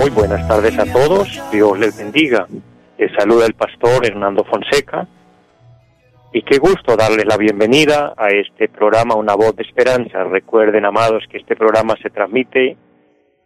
Muy 0.00 0.10
buenas 0.10 0.46
tardes 0.48 0.78
a 0.78 0.84
todos, 0.92 1.42
Dios 1.52 1.78
les 1.78 1.96
bendiga. 1.96 2.46
Les 2.98 3.12
saluda 3.12 3.46
el 3.46 3.54
pastor 3.54 4.04
Hernando 4.04 4.44
Fonseca 4.44 5.06
y 6.32 6.42
qué 6.42 6.58
gusto 6.58 6.96
darles 6.96 7.24
la 7.26 7.36
bienvenida 7.36 8.14
a 8.16 8.28
este 8.28 8.68
programa 8.68 9.14
Una 9.14 9.34
voz 9.34 9.56
de 9.56 9.62
esperanza. 9.62 10.24
Recuerden, 10.24 10.84
amados, 10.84 11.24
que 11.30 11.38
este 11.38 11.56
programa 11.56 11.94
se 12.02 12.10
transmite 12.10 12.76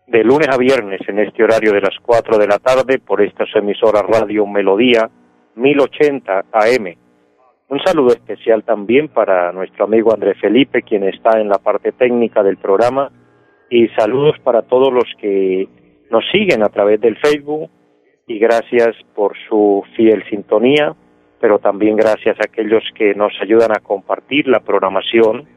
de 0.07 0.25
lunes 0.25 0.49
a 0.49 0.57
viernes 0.57 1.01
en 1.07 1.21
este 1.21 1.45
horario 1.45 1.73
de 1.73 1.81
las 1.81 1.97
4 2.03 2.39
de 2.39 2.47
la 2.47 2.59
tarde 2.59 2.99
por 2.99 3.23
esta 3.23 3.45
emisora 3.55 4.03
Radio 4.03 4.47
Melodía 4.47 5.09
1080 5.55 6.45
AM. 6.53 6.97
Un 7.69 7.81
saludo 7.85 8.09
especial 8.09 8.65
también 8.65 9.09
para 9.09 9.53
nuestro 9.53 9.85
amigo 9.85 10.13
Andrés 10.13 10.37
Felipe, 10.41 10.83
quien 10.83 11.05
está 11.05 11.41
en 11.41 11.49
la 11.49 11.59
parte 11.59 11.93
técnica 11.93 12.43
del 12.43 12.57
programa, 12.57 13.11
y 13.73 13.89
saludos 13.97 14.39
para 14.45 14.61
todos 14.61 14.93
los 14.93 15.07
que 15.19 15.67
nos 16.11 16.23
siguen 16.31 16.63
a 16.63 16.69
través 16.69 17.01
del 17.01 17.17
Facebook, 17.17 17.71
y 18.27 18.39
gracias 18.39 18.95
por 19.15 19.33
su 19.49 19.83
fiel 19.97 20.23
sintonía, 20.29 20.95
pero 21.41 21.59
también 21.59 21.97
gracias 21.97 22.39
a 22.39 22.45
aquellos 22.45 22.85
que 22.95 23.15
nos 23.15 23.33
ayudan 23.41 23.73
a 23.73 23.81
compartir 23.81 24.47
la 24.47 24.61
programación. 24.61 25.49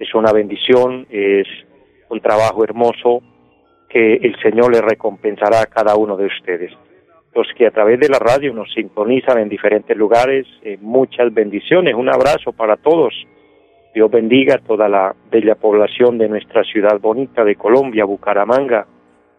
Es 0.00 0.12
una 0.16 0.32
bendición, 0.32 1.06
es 1.10 1.46
un 2.08 2.20
trabajo 2.20 2.64
hermoso 2.64 3.22
que 3.88 4.14
el 4.14 4.34
Señor 4.42 4.72
le 4.74 4.80
recompensará 4.80 5.62
a 5.62 5.66
cada 5.66 5.94
uno 5.94 6.16
de 6.16 6.26
ustedes. 6.26 6.72
Los 7.36 7.46
que 7.56 7.68
a 7.68 7.70
través 7.70 8.00
de 8.00 8.08
la 8.08 8.18
radio 8.18 8.52
nos 8.52 8.72
sintonizan 8.74 9.38
en 9.38 9.48
diferentes 9.48 9.96
lugares, 9.96 10.44
eh, 10.62 10.76
muchas 10.80 11.32
bendiciones, 11.32 11.94
un 11.94 12.08
abrazo 12.08 12.52
para 12.52 12.76
todos. 12.76 13.14
Dios 13.92 14.10
bendiga 14.10 14.54
a 14.54 14.58
toda 14.58 14.88
la 14.88 15.14
bella 15.30 15.56
población 15.56 16.16
de 16.16 16.28
nuestra 16.28 16.62
ciudad 16.62 17.00
bonita 17.00 17.44
de 17.44 17.56
Colombia, 17.56 18.04
Bucaramanga, 18.04 18.86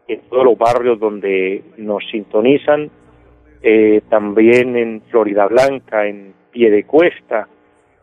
en 0.08 0.22
todos 0.30 0.44
los 0.44 0.58
barrios 0.58 1.00
donde 1.00 1.64
nos 1.78 2.04
sintonizan, 2.12 2.90
eh, 3.64 4.02
también 4.10 4.76
en 4.76 5.02
Florida 5.04 5.48
Blanca, 5.48 6.06
en 6.06 6.34
Piedecuesta, 6.52 7.48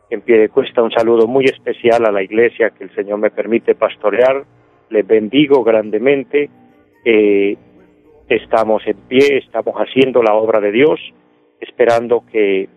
en 0.09 0.21
Piedecuesta 0.21 0.81
un 0.81 0.91
saludo 0.91 1.27
muy 1.27 1.45
especial 1.45 2.05
a 2.05 2.11
la 2.11 2.23
iglesia 2.23 2.71
que 2.71 2.85
el 2.85 2.95
Señor 2.95 3.19
me 3.19 3.29
permite 3.29 3.75
pastorear, 3.75 4.43
les 4.89 5.05
bendigo 5.05 5.63
grandemente, 5.63 6.49
eh, 7.05 7.57
estamos 8.27 8.81
en 8.87 8.97
pie, 9.07 9.37
estamos 9.37 9.75
haciendo 9.75 10.23
la 10.23 10.33
obra 10.33 10.59
de 10.59 10.71
Dios, 10.71 10.99
esperando 11.59 12.23
que 12.31 12.67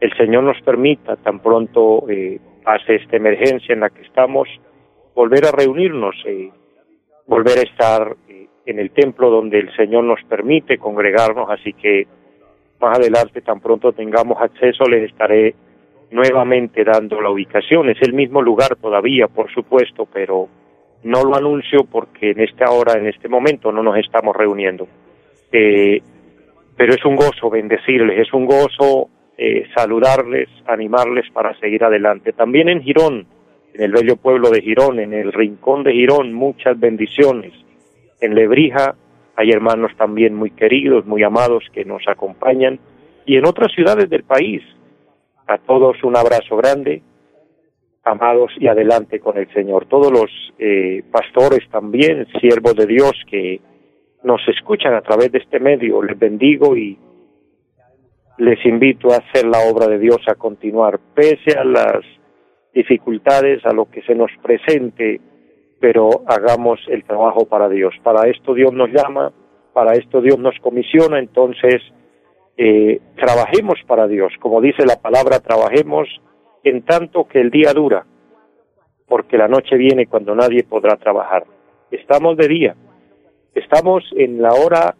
el 0.00 0.16
Señor 0.18 0.44
nos 0.44 0.60
permita 0.62 1.16
tan 1.16 1.40
pronto 1.40 2.04
eh, 2.10 2.40
pase 2.62 2.96
esta 2.96 3.16
emergencia 3.16 3.72
en 3.72 3.80
la 3.80 3.90
que 3.90 4.02
estamos, 4.02 4.48
volver 5.14 5.46
a 5.46 5.52
reunirnos, 5.52 6.14
eh, 6.26 6.50
volver 7.26 7.58
a 7.58 7.62
estar 7.62 8.16
en 8.66 8.78
el 8.78 8.90
templo 8.90 9.30
donde 9.30 9.58
el 9.58 9.74
Señor 9.76 10.04
nos 10.04 10.22
permite 10.24 10.78
congregarnos, 10.78 11.48
así 11.50 11.72
que 11.72 12.06
más 12.80 12.98
adelante, 12.98 13.42
tan 13.42 13.60
pronto 13.60 13.92
tengamos 13.92 14.40
acceso, 14.40 14.84
les 14.84 15.10
estaré 15.10 15.54
nuevamente 16.10 16.82
dando 16.84 17.20
la 17.20 17.30
ubicación. 17.30 17.90
Es 17.90 18.00
el 18.02 18.14
mismo 18.14 18.42
lugar 18.42 18.76
todavía, 18.76 19.28
por 19.28 19.52
supuesto, 19.52 20.06
pero 20.10 20.48
no 21.02 21.24
lo 21.24 21.36
anuncio 21.36 21.84
porque 21.84 22.30
en 22.30 22.40
esta 22.40 22.70
hora, 22.70 22.98
en 22.98 23.06
este 23.06 23.28
momento, 23.28 23.70
no 23.70 23.82
nos 23.82 23.98
estamos 23.98 24.34
reuniendo. 24.34 24.88
Eh, 25.52 26.00
pero 26.76 26.94
es 26.94 27.04
un 27.04 27.16
gozo 27.16 27.50
bendecirles, 27.50 28.26
es 28.26 28.32
un 28.32 28.46
gozo 28.46 29.08
eh, 29.40 29.66
saludarles, 29.74 30.48
animarles 30.66 31.24
para 31.32 31.58
seguir 31.58 31.82
adelante. 31.82 32.34
También 32.34 32.68
en 32.68 32.82
Girón, 32.82 33.26
en 33.72 33.82
el 33.82 33.92
bello 33.92 34.16
pueblo 34.16 34.50
de 34.50 34.60
Girón, 34.60 35.00
en 35.00 35.14
el 35.14 35.32
rincón 35.32 35.82
de 35.82 35.92
Girón, 35.92 36.34
muchas 36.34 36.78
bendiciones 36.78 37.54
en 38.20 38.34
Lebrija 38.34 38.94
hay 39.36 39.50
hermanos 39.50 39.92
también 39.96 40.34
muy 40.34 40.50
queridos, 40.50 41.06
muy 41.06 41.22
amados 41.22 41.64
que 41.72 41.84
nos 41.84 42.06
acompañan 42.06 42.78
y 43.24 43.36
en 43.36 43.46
otras 43.46 43.72
ciudades 43.72 44.10
del 44.10 44.24
país. 44.24 44.62
A 45.46 45.56
todos 45.56 46.02
un 46.04 46.16
abrazo 46.16 46.56
grande, 46.58 47.02
amados 48.04 48.52
y 48.58 48.66
adelante 48.66 49.18
con 49.18 49.38
el 49.38 49.50
Señor. 49.52 49.86
Todos 49.86 50.12
los 50.12 50.30
eh, 50.58 51.02
pastores 51.10 51.66
también, 51.70 52.26
siervos 52.38 52.76
de 52.76 52.86
Dios 52.86 53.12
que 53.30 53.60
nos 54.22 54.46
escuchan 54.46 54.94
a 54.94 55.00
través 55.00 55.32
de 55.32 55.38
este 55.38 55.58
medio, 55.58 56.02
les 56.02 56.18
bendigo 56.18 56.76
y 56.76 56.98
les 58.40 58.64
invito 58.66 59.12
a 59.12 59.18
hacer 59.18 59.46
la 59.46 59.60
obra 59.70 59.86
de 59.86 59.98
Dios, 59.98 60.18
a 60.26 60.34
continuar, 60.34 60.98
pese 61.14 61.56
a 61.56 61.64
las 61.64 62.00
dificultades, 62.74 63.64
a 63.64 63.72
lo 63.72 63.90
que 63.90 64.02
se 64.02 64.14
nos 64.14 64.30
presente 64.42 65.20
pero 65.80 66.22
hagamos 66.26 66.78
el 66.88 67.02
trabajo 67.04 67.46
para 67.46 67.68
Dios. 67.68 67.94
Para 68.04 68.28
esto 68.28 68.54
Dios 68.54 68.72
nos 68.72 68.90
llama, 68.90 69.32
para 69.72 69.94
esto 69.94 70.20
Dios 70.20 70.38
nos 70.38 70.54
comisiona, 70.60 71.18
entonces 71.18 71.82
eh, 72.58 73.00
trabajemos 73.16 73.78
para 73.86 74.06
Dios. 74.06 74.32
Como 74.40 74.60
dice 74.60 74.84
la 74.84 75.00
palabra, 75.00 75.40
trabajemos 75.40 76.06
en 76.62 76.82
tanto 76.82 77.26
que 77.26 77.40
el 77.40 77.50
día 77.50 77.72
dura, 77.72 78.04
porque 79.08 79.38
la 79.38 79.48
noche 79.48 79.76
viene 79.76 80.06
cuando 80.06 80.34
nadie 80.34 80.64
podrá 80.64 80.96
trabajar. 80.96 81.44
Estamos 81.90 82.36
de 82.36 82.46
día, 82.46 82.76
estamos 83.54 84.04
en 84.14 84.42
la 84.42 84.52
hora 84.52 84.94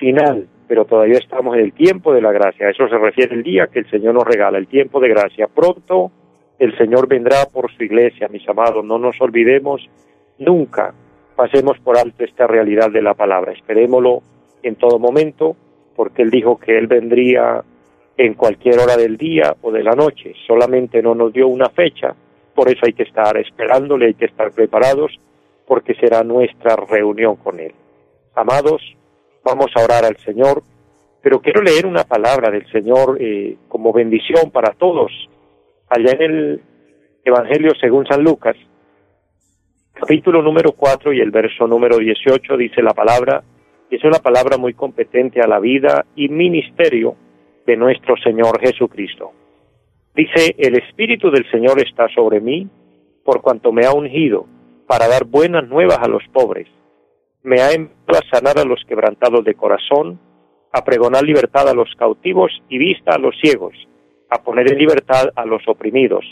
final, 0.00 0.48
pero 0.66 0.84
todavía 0.84 1.18
estamos 1.18 1.56
en 1.56 1.62
el 1.62 1.72
tiempo 1.72 2.12
de 2.12 2.20
la 2.20 2.32
gracia. 2.32 2.66
A 2.66 2.70
eso 2.70 2.88
se 2.88 2.98
refiere 2.98 3.34
el 3.34 3.42
día 3.42 3.68
que 3.68 3.80
el 3.80 3.90
Señor 3.90 4.14
nos 4.14 4.24
regala, 4.24 4.58
el 4.58 4.66
tiempo 4.66 5.00
de 5.00 5.08
gracia. 5.08 5.48
Pronto 5.48 6.10
el 6.58 6.76
Señor 6.76 7.06
vendrá 7.06 7.46
por 7.46 7.70
su 7.72 7.84
iglesia, 7.84 8.28
mis 8.28 8.48
amados. 8.48 8.84
No 8.84 8.98
nos 8.98 9.20
olvidemos 9.20 9.88
nunca, 10.38 10.94
pasemos 11.34 11.78
por 11.78 11.98
alto 11.98 12.24
esta 12.24 12.46
realidad 12.46 12.90
de 12.90 13.02
la 13.02 13.14
palabra. 13.14 13.52
Esperémoslo 13.52 14.22
en 14.62 14.76
todo 14.76 14.98
momento, 14.98 15.56
porque 15.94 16.22
Él 16.22 16.30
dijo 16.30 16.58
que 16.58 16.76
Él 16.76 16.86
vendría 16.86 17.62
en 18.16 18.34
cualquier 18.34 18.78
hora 18.78 18.96
del 18.96 19.16
día 19.16 19.54
o 19.60 19.70
de 19.70 19.82
la 19.82 19.92
noche. 19.92 20.32
Solamente 20.46 21.02
no 21.02 21.14
nos 21.14 21.32
dio 21.32 21.48
una 21.48 21.68
fecha, 21.68 22.14
por 22.54 22.68
eso 22.68 22.80
hay 22.86 22.94
que 22.94 23.02
estar 23.02 23.36
esperándole, 23.36 24.06
hay 24.06 24.14
que 24.14 24.24
estar 24.24 24.50
preparados, 24.52 25.18
porque 25.66 25.94
será 25.94 26.22
nuestra 26.22 26.76
reunión 26.76 27.36
con 27.36 27.60
Él. 27.60 27.72
Amados, 28.34 28.82
vamos 29.46 29.70
a 29.76 29.84
orar 29.84 30.04
al 30.04 30.16
Señor, 30.18 30.62
pero 31.22 31.40
quiero 31.40 31.62
leer 31.62 31.86
una 31.86 32.02
palabra 32.02 32.50
del 32.50 32.66
Señor 32.72 33.16
eh, 33.20 33.56
como 33.68 33.92
bendición 33.92 34.50
para 34.50 34.72
todos 34.72 35.12
allá 35.88 36.12
en 36.18 36.22
el 36.22 36.60
Evangelio 37.24 37.72
según 37.80 38.06
San 38.06 38.24
Lucas, 38.24 38.56
capítulo 39.92 40.42
número 40.42 40.72
4 40.72 41.12
y 41.12 41.20
el 41.20 41.30
verso 41.30 41.66
número 41.68 41.98
18 41.98 42.56
dice 42.56 42.82
la 42.82 42.92
palabra, 42.92 43.44
y 43.88 43.96
es 43.96 44.04
una 44.04 44.18
palabra 44.18 44.58
muy 44.58 44.74
competente 44.74 45.40
a 45.40 45.46
la 45.46 45.60
vida 45.60 46.04
y 46.16 46.28
ministerio 46.28 47.14
de 47.64 47.76
nuestro 47.76 48.16
Señor 48.16 48.60
Jesucristo. 48.60 49.32
Dice, 50.14 50.56
el 50.58 50.76
Espíritu 50.76 51.30
del 51.30 51.48
Señor 51.50 51.80
está 51.80 52.08
sobre 52.08 52.40
mí, 52.40 52.68
por 53.24 53.42
cuanto 53.42 53.70
me 53.70 53.86
ha 53.86 53.92
ungido 53.92 54.46
para 54.88 55.06
dar 55.08 55.24
buenas 55.24 55.68
nuevas 55.68 55.98
a 56.00 56.08
los 56.08 56.22
pobres. 56.32 56.68
Me 57.46 57.60
ha 57.60 57.70
enviado 57.70 58.18
a 58.18 58.36
sanar 58.36 58.58
a 58.58 58.64
los 58.64 58.84
quebrantados 58.88 59.44
de 59.44 59.54
corazón, 59.54 60.18
a 60.72 60.82
pregonar 60.82 61.22
libertad 61.22 61.68
a 61.68 61.74
los 61.74 61.88
cautivos 61.96 62.50
y 62.68 62.76
vista 62.76 63.14
a 63.14 63.18
los 63.18 63.36
ciegos, 63.40 63.72
a 64.28 64.42
poner 64.42 64.72
en 64.72 64.78
libertad 64.78 65.28
a 65.36 65.46
los 65.46 65.62
oprimidos, 65.68 66.24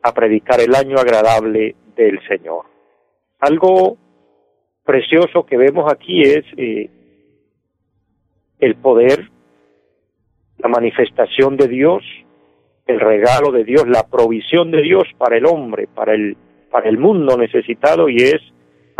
a 0.00 0.14
predicar 0.14 0.60
el 0.60 0.76
año 0.76 0.96
agradable 0.96 1.74
del 1.96 2.20
Señor. 2.28 2.66
Algo 3.40 3.96
precioso 4.84 5.44
que 5.44 5.56
vemos 5.56 5.92
aquí 5.92 6.22
es 6.22 6.44
eh, 6.56 6.88
el 8.60 8.76
poder, 8.76 9.28
la 10.58 10.68
manifestación 10.68 11.56
de 11.56 11.66
Dios, 11.66 12.04
el 12.86 13.00
regalo 13.00 13.50
de 13.50 13.64
Dios, 13.64 13.88
la 13.88 14.06
provisión 14.06 14.70
de 14.70 14.82
Dios 14.82 15.02
para 15.18 15.36
el 15.36 15.46
hombre, 15.46 15.88
para 15.92 16.14
el, 16.14 16.36
para 16.70 16.88
el 16.88 16.96
mundo 16.96 17.36
necesitado 17.36 18.08
y 18.08 18.18
es 18.18 18.40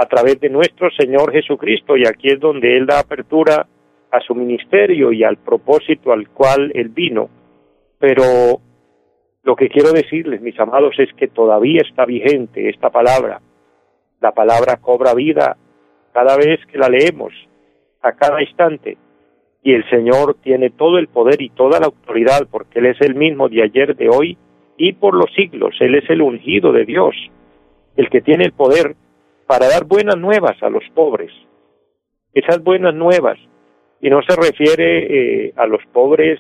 a 0.01 0.07
través 0.07 0.41
de 0.41 0.49
nuestro 0.49 0.91
Señor 0.93 1.33
Jesucristo 1.33 1.97
y 1.97 2.07
aquí 2.07 2.29
es 2.29 2.41
donde 2.41 2.77
Él 2.77 2.87
da 2.87 3.01
apertura 3.01 3.67
a 4.11 4.21
su 4.21 4.35
ministerio 4.35 5.13
y 5.13 5.25
al 5.25 5.37
propósito 5.37 6.13
al 6.13 6.29
cual 6.31 6.73
Él 6.75 6.89
vino 6.89 7.29
pero 8.01 8.63
lo 9.43 9.57
que 9.57 9.69
quiero 9.69 9.93
decirles, 9.93 10.41
mis 10.41 10.59
amados, 10.59 10.95
es 10.99 11.13
que 11.15 11.29
todavía 11.29 11.83
está 11.83 12.07
vigente 12.07 12.71
esta 12.71 12.89
palabra. 12.89 13.43
La 14.21 14.33
palabra 14.33 14.79
cobra 14.79 15.15
vida 15.15 15.57
cada 16.13 16.37
vez 16.37 16.59
que 16.67 16.79
la 16.79 16.89
leemos, 16.89 17.33
a 18.03 18.13
cada 18.13 18.43
instante. 18.43 18.97
Y 19.63 19.75
el 19.75 19.89
Señor 19.91 20.37
tiene 20.43 20.71
todo 20.71 20.97
el 20.97 21.09
poder 21.09 21.43
y 21.43 21.51
toda 21.51 21.79
la 21.79 21.87
autoridad, 21.87 22.49
porque 22.51 22.79
Él 22.79 22.87
es 22.87 23.01
el 23.03 23.15
mismo 23.15 23.51
de 23.51 23.63
ayer, 23.63 23.95
de 23.95 24.09
hoy 24.09 24.39
y 24.79 24.95
por 24.95 25.15
los 25.15 25.31
siglos. 25.35 25.77
Él 25.81 25.95
es 25.95 26.09
el 26.09 26.23
ungido 26.23 26.73
de 26.73 26.87
Dios, 26.87 27.15
el 27.97 28.09
que 28.09 28.23
tiene 28.23 28.45
el 28.45 28.53
poder 28.53 28.97
para 29.51 29.67
dar 29.67 29.85
buenas 29.85 30.17
nuevas 30.17 30.63
a 30.63 30.71
los 30.71 30.85
pobres. 30.95 31.33
Esas 32.33 32.63
buenas 32.63 32.95
nuevas, 32.95 33.37
y 34.01 34.09
no 34.09 34.23
se 34.23 34.37
refiere 34.37 35.49
eh, 35.49 35.53
a 35.57 35.67
los 35.67 35.85
pobres, 35.93 36.39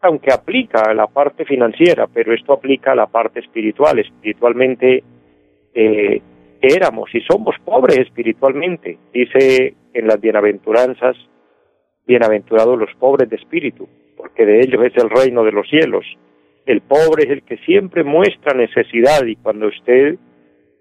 aunque 0.00 0.32
aplica 0.32 0.80
a 0.80 0.92
la 0.92 1.06
parte 1.06 1.44
financiera, 1.44 2.08
pero 2.08 2.34
esto 2.34 2.52
aplica 2.52 2.90
a 2.90 2.96
la 2.96 3.06
parte 3.06 3.38
espiritual. 3.38 4.00
Espiritualmente 4.00 5.04
eh, 5.72 6.20
éramos 6.60 7.14
y 7.14 7.20
somos 7.20 7.54
pobres 7.64 7.98
espiritualmente, 7.98 8.98
dice 9.12 9.76
en 9.92 10.08
las 10.08 10.20
bienaventuranzas, 10.20 11.16
bienaventurados 12.08 12.76
los 12.76 12.92
pobres 12.98 13.30
de 13.30 13.36
espíritu, 13.36 13.88
porque 14.16 14.44
de 14.44 14.62
ellos 14.62 14.82
es 14.84 14.96
el 14.96 15.10
reino 15.10 15.44
de 15.44 15.52
los 15.52 15.68
cielos. 15.68 16.04
El 16.66 16.80
pobre 16.80 17.22
es 17.22 17.30
el 17.30 17.44
que 17.44 17.58
siempre 17.58 18.02
muestra 18.02 18.52
necesidad 18.52 19.24
y 19.26 19.36
cuando 19.36 19.68
usted 19.68 20.18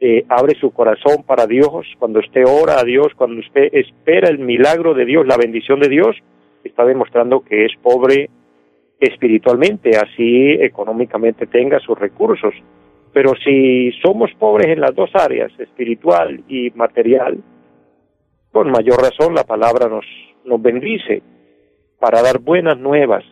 eh, 0.06 0.26
abre 0.28 0.54
su 0.60 0.72
corazón 0.72 1.24
para 1.26 1.48
Dios, 1.48 1.88
cuando 1.98 2.20
usted 2.20 2.44
ora 2.46 2.78
a 2.78 2.84
Dios, 2.84 3.14
cuando 3.16 3.40
usted 3.40 3.70
espera 3.72 4.28
el 4.28 4.38
milagro 4.38 4.94
de 4.94 5.06
Dios, 5.06 5.26
la 5.26 5.38
bendición 5.38 5.80
de 5.80 5.88
Dios, 5.88 6.18
está 6.62 6.84
demostrando 6.84 7.40
que 7.40 7.64
es 7.64 7.72
pobre 7.82 8.30
espiritualmente, 9.00 9.96
así 9.96 10.58
económicamente 10.60 11.48
tenga 11.48 11.80
sus 11.80 11.98
recursos. 11.98 12.54
Pero 13.14 13.32
si 13.46 13.94
somos 14.04 14.30
pobres 14.38 14.68
en 14.68 14.82
las 14.82 14.94
dos 14.94 15.10
áreas, 15.14 15.58
espiritual 15.58 16.44
y 16.50 16.70
material, 16.72 17.42
con 18.52 18.72
mayor 18.72 19.02
razón 19.02 19.34
la 19.34 19.46
palabra 19.46 19.88
nos, 19.88 20.06
nos 20.44 20.62
bendice 20.62 21.22
para 21.98 22.22
dar 22.22 22.40
buenas 22.40 22.78
nuevas, 22.78 23.24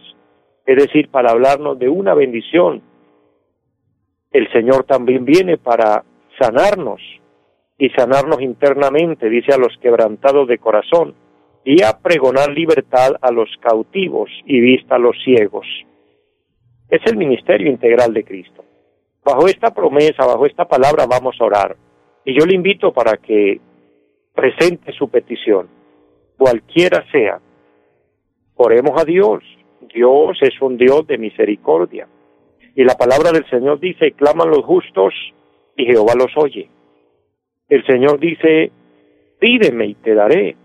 es 0.66 0.78
decir, 0.78 1.10
para 1.10 1.32
hablarnos 1.32 1.78
de 1.78 1.90
una 1.90 2.14
bendición. 2.14 2.82
El 4.32 4.50
Señor 4.54 4.86
también 4.86 5.26
viene 5.26 5.58
para 5.58 6.06
sanarnos 6.42 7.02
y 7.78 7.90
sanarnos 7.90 8.42
internamente, 8.42 9.30
dice 9.30 9.54
a 9.54 9.58
los 9.58 9.78
quebrantados 9.82 10.48
de 10.48 10.58
corazón, 10.58 11.16
y 11.64 11.84
a 11.84 12.00
pregonar 12.00 12.50
libertad 12.50 13.12
a 13.22 13.32
los 13.32 13.50
cautivos 13.60 14.30
y 14.46 14.60
vista 14.60 14.96
a 14.96 15.00
los 15.00 15.16
ciegos. 15.24 15.66
Es 16.90 17.02
el 17.06 17.18
ministerio 17.18 17.70
integral 17.70 18.14
de 18.14 18.24
Cristo. 18.24 18.66
Bajo 19.24 19.48
esta 19.48 19.74
promesa, 19.74 20.26
bajo 20.26 20.46
esta 20.46 20.66
palabra 20.66 21.06
vamos 21.08 21.36
a 21.40 21.46
orar. 21.46 21.78
Y 22.26 22.38
yo 22.38 22.46
le 22.46 22.56
invito 22.56 22.92
para 22.92 23.18
que 23.18 23.60
presente 24.34 24.92
su 24.94 25.10
petición, 25.10 25.70
cualquiera 26.38 27.06
sea. 27.12 27.40
Oremos 28.56 29.00
a 29.00 29.06
Dios. 29.06 29.44
Dios 29.94 30.38
es 30.42 30.60
un 30.62 30.78
Dios 30.78 31.06
de 31.08 31.18
misericordia. 31.18 32.08
Y 32.76 32.84
la 32.84 32.96
palabra 32.96 33.32
del 33.32 33.48
Señor 33.50 33.80
dice, 33.80 34.14
claman 34.14 34.50
los 34.50 34.64
justos 34.64 35.14
y 35.76 35.86
Jehová 35.86 36.14
los 36.18 36.32
oye. 36.36 36.70
El 37.70 37.86
Señor 37.86 38.20
dice, 38.20 38.72
pídeme 39.40 39.88
y 39.88 39.96
te 39.96 40.14
daré. 40.14 40.56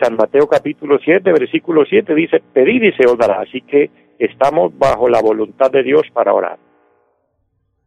San 0.00 0.16
Mateo 0.16 0.46
capítulo 0.46 0.98
7, 0.98 1.32
versículo 1.32 1.84
7 1.84 2.14
dice, 2.14 2.42
pedid 2.52 2.82
y 2.82 2.92
se 2.92 3.06
os 3.06 3.16
dará. 3.16 3.40
Así 3.40 3.60
que 3.62 3.90
estamos 4.18 4.76
bajo 4.76 5.08
la 5.08 5.20
voluntad 5.20 5.70
de 5.70 5.82
Dios 5.82 6.02
para 6.12 6.34
orar. 6.34 6.58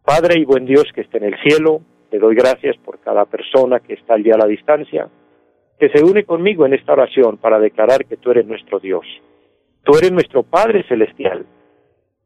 Padre 0.03 0.39
y 0.39 0.45
buen 0.45 0.65
Dios 0.65 0.85
que 0.93 1.01
esté 1.01 1.17
en 1.17 1.25
el 1.25 1.39
cielo, 1.41 1.81
te 2.09 2.19
doy 2.19 2.35
gracias 2.35 2.77
por 2.77 2.99
cada 2.99 3.25
persona 3.25 3.79
que 3.79 3.93
está 3.93 4.15
allí 4.15 4.31
a 4.31 4.37
la 4.37 4.45
distancia, 4.45 5.09
que 5.79 5.89
se 5.89 6.03
une 6.03 6.25
conmigo 6.25 6.65
en 6.65 6.73
esta 6.73 6.93
oración 6.93 7.37
para 7.37 7.59
declarar 7.59 8.05
que 8.05 8.17
tú 8.17 8.31
eres 8.31 8.45
nuestro 8.45 8.79
Dios. 8.79 9.05
Tú 9.83 9.97
eres 9.97 10.11
nuestro 10.11 10.43
Padre 10.43 10.83
Celestial. 10.87 11.45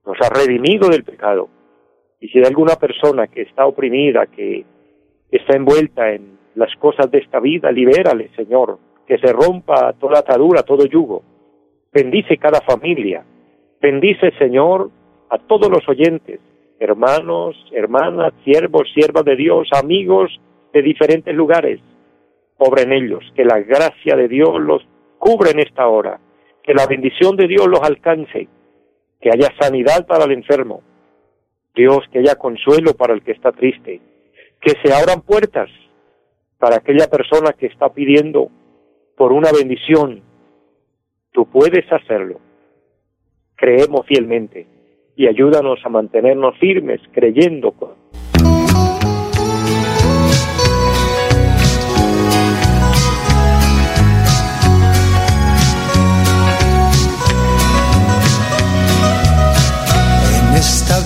Nos 0.06 0.18
has 0.22 0.30
redimido 0.30 0.90
del 0.90 1.04
pecado. 1.04 1.50
Y 2.20 2.30
si 2.30 2.40
hay 2.40 2.46
alguna 2.46 2.76
persona 2.76 3.28
que 3.28 3.44
está 3.44 3.66
oprimida, 3.66 4.26
que 4.28 4.66
está 5.32 5.56
envuelta 5.56 6.12
en 6.12 6.38
las 6.56 6.76
cosas 6.78 7.10
de 7.12 7.20
esta 7.20 7.40
vida, 7.40 7.72
libérale, 7.72 8.30
Señor, 8.36 8.80
que 9.06 9.18
se 9.20 9.32
rompa 9.32 9.94
toda 9.94 10.20
atadura, 10.20 10.64
todo 10.64 10.86
yugo. 10.86 11.24
Bendice 11.94 12.38
cada 12.38 12.62
familia. 12.62 13.24
Bendice, 13.82 14.32
Señor, 14.38 14.90
a 15.30 15.38
todos 15.38 15.70
los 15.70 15.88
oyentes 15.88 16.40
hermanos, 16.80 17.56
hermanas, 17.72 18.34
siervos, 18.44 18.88
siervas 18.94 19.26
de 19.26 19.36
Dios, 19.36 19.68
amigos 19.72 20.40
de 20.74 20.82
diferentes 20.82 21.34
lugares. 21.34 21.80
Obra 22.58 22.84
en 22.84 22.94
ellos, 22.94 23.24
que 23.36 23.46
la 23.46 23.60
gracia 23.60 24.16
de 24.16 24.28
Dios 24.28 24.60
los 24.60 24.86
cubra 25.18 25.52
en 25.52 25.60
esta 25.60 25.88
hora, 25.88 26.20
que 26.64 26.74
la 26.74 26.86
bendición 26.88 27.36
de 27.36 27.48
Dios 27.48 27.68
los 27.68 27.82
alcance, 27.82 28.48
que 29.20 29.30
haya 29.30 29.52
sanidad 29.60 30.06
para 30.06 30.26
el 30.26 30.32
enfermo, 30.32 30.82
Dios, 31.78 32.00
que 32.12 32.20
haya 32.20 32.36
consuelo 32.36 32.94
para 32.94 33.14
el 33.14 33.22
que 33.22 33.32
está 33.32 33.52
triste, 33.52 34.02
que 34.60 34.72
se 34.84 34.94
abran 34.94 35.22
puertas 35.22 35.70
para 36.58 36.78
aquella 36.78 37.08
persona 37.08 37.54
que 37.54 37.68
está 37.68 37.94
pidiendo 37.94 38.50
por 39.16 39.32
una 39.32 39.52
bendición. 39.52 40.24
Tú 41.32 41.46
puedes 41.46 41.90
hacerlo. 41.92 42.40
Creemos 43.56 44.06
fielmente 44.08 44.68
y 45.16 45.28
ayúdanos 45.28 45.80
a 45.84 45.90
mantenernos 45.90 46.58
firmes 46.58 47.00
creyendo. 47.12 47.74
En 47.80 48.07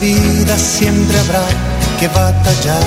vida 0.02 0.58
siempre 0.58 1.18
habrá 1.20 1.46
que 2.00 2.08
batallar. 2.10 2.84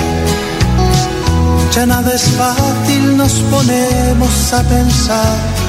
Ya 1.73 1.87
nada 1.87 2.13
es 2.13 2.29
fácil, 2.37 3.17
nos 3.17 3.33
ponemos 3.51 4.53
a 4.53 4.63
pensar 4.63 5.65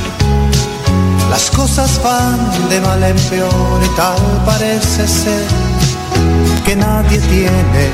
las 1.29 1.51
cosas 1.51 2.01
van 2.03 2.69
de 2.69 2.79
mal 2.79 3.03
en 3.03 3.17
peor 3.29 3.79
y 3.83 3.95
tal 3.97 4.45
parece 4.45 5.07
ser 5.07 5.47
que 6.65 6.75
nadie 6.75 7.19
tiene 7.19 7.89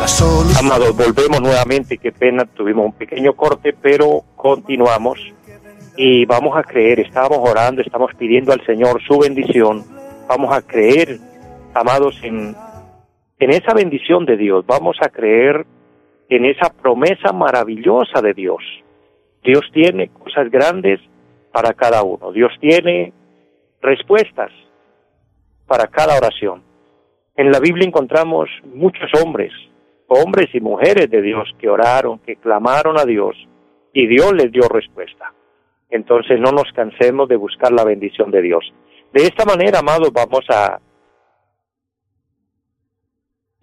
la 0.00 0.08
solución. 0.08 0.64
Amados, 0.64 0.96
volvemos 0.96 1.40
nuevamente, 1.42 1.98
qué 1.98 2.10
pena, 2.10 2.46
tuvimos 2.46 2.86
un 2.86 2.92
pequeño 2.92 3.34
corte, 3.34 3.74
pero 3.80 4.22
continuamos 4.36 5.18
y 5.96 6.24
vamos 6.24 6.56
a 6.56 6.62
creer, 6.62 7.00
estamos 7.00 7.38
orando, 7.42 7.82
estamos 7.82 8.12
pidiendo 8.16 8.52
al 8.52 8.64
Señor 8.64 9.02
su 9.06 9.18
bendición, 9.18 9.84
vamos 10.28 10.50
a 10.56 10.62
creer, 10.62 11.18
amados, 11.74 12.18
en, 12.22 12.54
en 13.38 13.50
esa 13.50 13.74
bendición 13.74 14.24
de 14.26 14.36
Dios, 14.36 14.64
vamos 14.66 14.96
a 15.00 15.08
creer 15.08 15.66
en 16.28 16.44
esa 16.44 16.70
promesa 16.70 17.32
maravillosa 17.32 18.20
de 18.20 18.34
Dios. 18.34 18.62
Dios 19.42 19.62
tiene 19.72 20.08
cosas 20.08 20.50
grandes 20.50 21.00
para 21.52 21.72
cada 21.72 22.02
uno. 22.02 22.32
Dios 22.32 22.52
tiene 22.60 23.12
respuestas 23.80 24.50
para 25.66 25.86
cada 25.86 26.16
oración. 26.16 26.62
En 27.36 27.50
la 27.50 27.60
Biblia 27.60 27.86
encontramos 27.86 28.48
muchos 28.74 29.10
hombres, 29.22 29.52
hombres 30.08 30.48
y 30.52 30.60
mujeres 30.60 31.08
de 31.08 31.22
Dios 31.22 31.48
que 31.58 31.68
oraron, 31.68 32.18
que 32.18 32.36
clamaron 32.36 32.98
a 32.98 33.04
Dios 33.04 33.36
y 33.92 34.06
Dios 34.06 34.32
les 34.32 34.50
dio 34.50 34.62
respuesta. 34.68 35.32
Entonces 35.90 36.40
no 36.40 36.50
nos 36.50 36.70
cansemos 36.74 37.28
de 37.28 37.36
buscar 37.36 37.72
la 37.72 37.84
bendición 37.84 38.30
de 38.30 38.42
Dios. 38.42 38.64
De 39.12 39.22
esta 39.22 39.44
manera, 39.44 39.78
amados, 39.78 40.12
vamos 40.12 40.44
a 40.50 40.80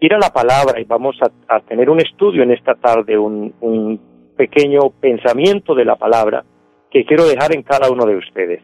ir 0.06 0.14
a 0.14 0.20
la 0.20 0.30
palabra 0.30 0.80
y 0.80 0.84
vamos 0.84 1.18
a, 1.22 1.60
tener 1.62 1.90
un 1.90 2.00
estudio 2.00 2.44
en 2.44 2.52
esta 2.52 2.76
tarde, 2.76 3.18
un, 3.18 4.00
pequeño 4.38 4.90
pensamiento 5.00 5.74
de 5.74 5.86
la 5.86 5.96
palabra 5.96 6.44
que 6.92 7.06
quiero 7.06 7.26
dejar 7.26 7.56
en 7.56 7.64
cada 7.64 7.90
uno 7.90 8.06
de 8.06 8.18
ustedes. 8.18 8.62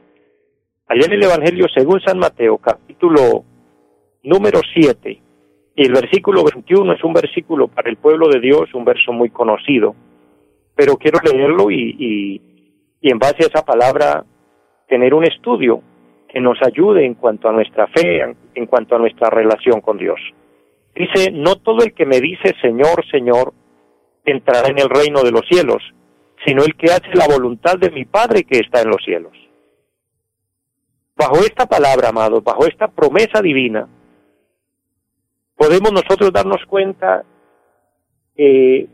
Allá 0.88 1.06
en 1.06 1.14
el 1.14 1.24
Evangelio 1.24 1.68
según 1.74 2.02
San 2.02 2.20
Mateo, 2.20 2.58
capítulo 2.58 3.46
número 4.24 4.60
7, 4.74 5.22
y 5.78 5.86
el 5.86 5.94
versículo 5.94 6.44
21 6.44 6.92
es 6.94 7.04
un 7.06 7.14
versículo 7.14 7.70
para 7.70 7.90
el 7.90 7.96
pueblo 7.96 8.28
de 8.28 8.42
Dios, 8.42 8.74
un 8.74 8.84
verso 8.84 9.14
muy 9.14 9.30
conocido, 9.30 9.96
pero 10.76 10.98
quiero 10.98 11.20
leerlo 11.24 11.72
y, 11.72 12.42
y 13.00 13.10
en 13.10 13.18
base 13.18 13.46
a 13.46 13.48
esa 13.48 13.64
palabra 13.64 14.26
tener 14.90 15.14
un 15.14 15.24
estudio 15.24 15.82
que 16.28 16.42
nos 16.42 16.62
ayude 16.62 17.06
en 17.06 17.14
cuanto 17.14 17.48
a 17.48 17.54
nuestra 17.54 17.88
fe, 17.88 18.36
en 18.56 18.66
cuanto 18.66 18.96
a 18.96 19.00
nuestra 19.00 19.30
relación 19.30 19.80
con 19.80 19.98
Dios. 19.98 20.20
Dice, 20.96 21.32
no 21.32 21.56
todo 21.56 21.84
el 21.84 21.94
que 21.94 22.06
me 22.06 22.20
dice 22.20 22.54
Señor, 22.62 23.06
Señor, 23.10 23.54
entrará 24.26 24.68
en 24.68 24.80
el 24.80 24.90
reino 24.90 25.24
de 25.24 25.32
los 25.32 25.46
cielos, 25.48 25.82
sino 26.46 26.64
el 26.64 26.76
que 26.76 26.92
hace 26.92 27.14
la 27.14 27.28
voluntad 27.28 27.78
de 27.78 27.90
mi 27.92 28.06
Padre 28.06 28.44
que 28.44 28.60
está 28.60 28.82
en 28.82 28.90
los 28.90 29.04
cielos. 29.04 29.34
Bajo 31.16 31.38
esta 31.40 31.66
palabra, 31.66 32.10
amado, 32.10 32.42
bajo 32.42 32.66
esta 32.66 32.88
promesa 32.88 33.42
divina, 33.42 33.88
podemos 35.56 35.92
nosotros 35.92 36.32
darnos 36.34 36.66
cuenta 36.66 37.24
de 38.36 38.90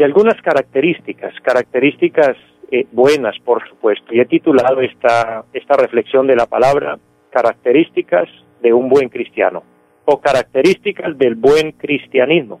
y 0.00 0.02
algunas 0.02 0.40
características, 0.40 1.34
características 1.42 2.34
eh, 2.70 2.86
buenas, 2.90 3.38
por 3.44 3.68
supuesto. 3.68 4.14
Y 4.14 4.20
he 4.20 4.24
titulado 4.24 4.80
esta, 4.80 5.44
esta 5.52 5.76
reflexión 5.76 6.26
de 6.26 6.36
la 6.36 6.46
palabra 6.46 6.98
características 7.28 8.26
de 8.62 8.72
un 8.72 8.88
buen 8.88 9.10
cristiano 9.10 9.62
o 10.04 10.20
características 10.20 11.16
del 11.16 11.34
buen 11.34 11.72
cristianismo. 11.72 12.60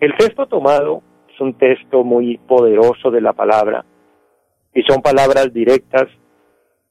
El 0.00 0.16
texto 0.16 0.46
tomado 0.46 1.02
es 1.32 1.40
un 1.40 1.54
texto 1.54 2.04
muy 2.04 2.38
poderoso 2.38 3.10
de 3.10 3.20
la 3.20 3.32
palabra 3.32 3.84
y 4.74 4.82
son 4.82 5.02
palabras 5.02 5.52
directas 5.52 6.08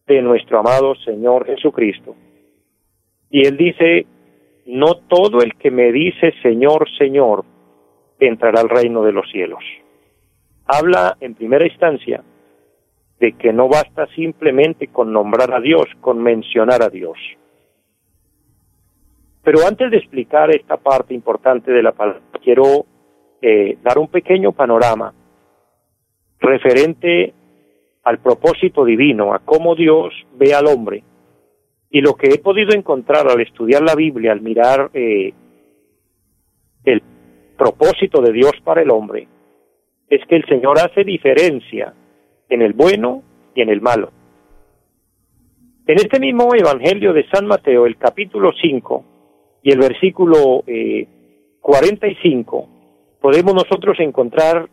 de 0.08 0.22
nuestro 0.22 0.60
amado 0.60 0.96
Señor 0.96 1.46
Jesucristo. 1.46 2.16
Y 3.30 3.46
él 3.46 3.58
dice, 3.58 4.06
no 4.66 4.96
todo 5.08 5.42
el 5.42 5.56
que 5.56 5.72
me 5.72 5.92
dice 5.92 6.34
Señor, 6.42 6.88
Señor, 6.98 7.46
entrará 8.20 8.62
al 8.62 8.70
reino 8.70 9.04
de 9.04 9.12
los 9.12 9.30
cielos. 9.32 9.64
Habla 10.66 11.18
en 11.22 11.36
primera 11.36 11.66
instancia 11.66 12.24
de 13.20 13.34
que 13.34 13.54
no 13.54 13.68
basta 13.68 14.08
simplemente 14.16 14.88
con 14.88 15.12
nombrar 15.12 15.54
a 15.54 15.60
Dios, 15.60 15.86
con 16.02 16.22
mencionar 16.22 16.84
a 16.84 16.90
Dios. 16.90 17.18
Pero 19.48 19.66
antes 19.66 19.90
de 19.90 19.96
explicar 19.96 20.54
esta 20.54 20.76
parte 20.76 21.14
importante 21.14 21.72
de 21.72 21.82
la 21.82 21.94
palabra, 21.94 22.20
quiero 22.44 22.86
eh, 23.42 23.78
dar 23.82 23.98
un 23.98 24.10
pequeño 24.10 24.52
panorama 24.52 25.14
referente 26.42 27.34
al 28.04 28.20
propósito 28.20 28.84
divino, 28.84 29.34
a 29.34 29.40
cómo 29.40 29.74
Dios 29.74 30.14
ve 30.34 30.54
al 30.54 30.68
hombre. 30.68 31.02
Y 31.90 32.02
lo 32.02 32.16
que 32.16 32.28
he 32.28 32.40
podido 32.40 32.76
encontrar 32.76 33.26
al 33.30 33.40
estudiar 33.40 33.84
la 33.84 33.96
Biblia, 33.96 34.34
al 34.34 34.42
mirar 34.42 34.90
eh, 34.94 35.32
el 36.84 37.02
propósito 37.58 38.22
de 38.22 38.34
Dios 38.34 38.52
para 38.66 38.82
el 38.82 38.92
hombre, 38.92 39.30
es 40.10 40.28
que 40.28 40.36
el 40.36 40.46
Señor 40.48 40.78
hace 40.78 41.06
diferencia 41.06 41.94
en 42.50 42.62
el 42.62 42.74
bueno 42.74 43.24
y 43.56 43.62
en 43.62 43.70
el 43.70 43.80
malo. 43.80 44.12
En 45.88 45.96
este 46.00 46.20
mismo 46.20 46.54
Evangelio 46.54 47.14
de 47.14 47.26
San 47.30 47.48
Mateo, 47.48 47.86
el 47.86 47.96
capítulo 47.96 48.52
5 48.62 49.14
y 49.64 49.72
el 49.72 49.80
versículo 49.80 50.64
eh, 50.68 51.08
45, 51.62 52.70
podemos 53.22 53.54
nosotros 53.54 54.00
encontrar 54.00 54.70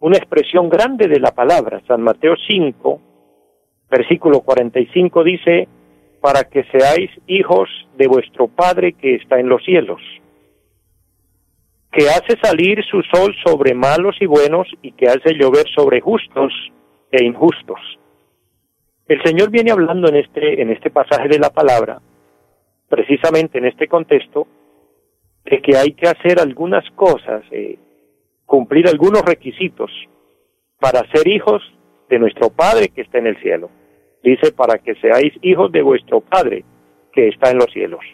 una 0.00 0.16
expresión 0.16 0.68
grande 0.68 1.06
de 1.08 1.20
la 1.20 1.32
palabra. 1.32 1.82
San 1.86 2.02
Mateo 2.02 2.34
5, 2.46 3.00
versículo 3.90 4.40
45 4.40 5.24
dice, 5.24 5.68
para 6.20 6.44
que 6.44 6.64
seáis 6.64 7.10
hijos 7.26 7.68
de 7.96 8.06
vuestro 8.06 8.48
Padre 8.48 8.94
que 8.94 9.16
está 9.16 9.38
en 9.38 9.48
los 9.48 9.62
cielos, 9.64 10.00
que 11.90 12.08
hace 12.08 12.38
salir 12.42 12.82
su 12.84 13.02
sol 13.02 13.34
sobre 13.44 13.74
malos 13.74 14.16
y 14.20 14.26
buenos 14.26 14.66
y 14.80 14.92
que 14.92 15.06
hace 15.06 15.34
llover 15.34 15.66
sobre 15.74 16.00
justos 16.00 16.52
e 17.10 17.24
injustos. 17.24 17.78
El 19.06 19.22
Señor 19.22 19.50
viene 19.50 19.72
hablando 19.72 20.08
en 20.08 20.16
este, 20.16 20.62
en 20.62 20.70
este 20.70 20.90
pasaje 20.90 21.28
de 21.28 21.38
la 21.38 21.50
palabra, 21.50 22.00
precisamente 22.92 23.56
en 23.56 23.64
este 23.64 23.88
contexto, 23.88 24.46
de 25.46 25.62
que 25.62 25.78
hay 25.78 25.94
que 25.94 26.06
hacer 26.06 26.38
algunas 26.38 26.84
cosas, 26.90 27.42
eh, 27.50 27.78
cumplir 28.44 28.86
algunos 28.86 29.22
requisitos 29.22 29.90
para 30.78 31.00
ser 31.10 31.26
hijos 31.26 31.62
de 32.10 32.18
nuestro 32.18 32.50
Padre 32.50 32.90
que 32.90 33.00
está 33.00 33.16
en 33.16 33.28
el 33.28 33.40
cielo. 33.40 33.70
Dice, 34.22 34.52
para 34.52 34.76
que 34.76 34.94
seáis 34.96 35.32
hijos 35.40 35.72
de 35.72 35.80
vuestro 35.80 36.20
Padre 36.20 36.66
que 37.14 37.28
está 37.28 37.50
en 37.50 37.56
los 37.60 37.72
cielos. 37.72 38.04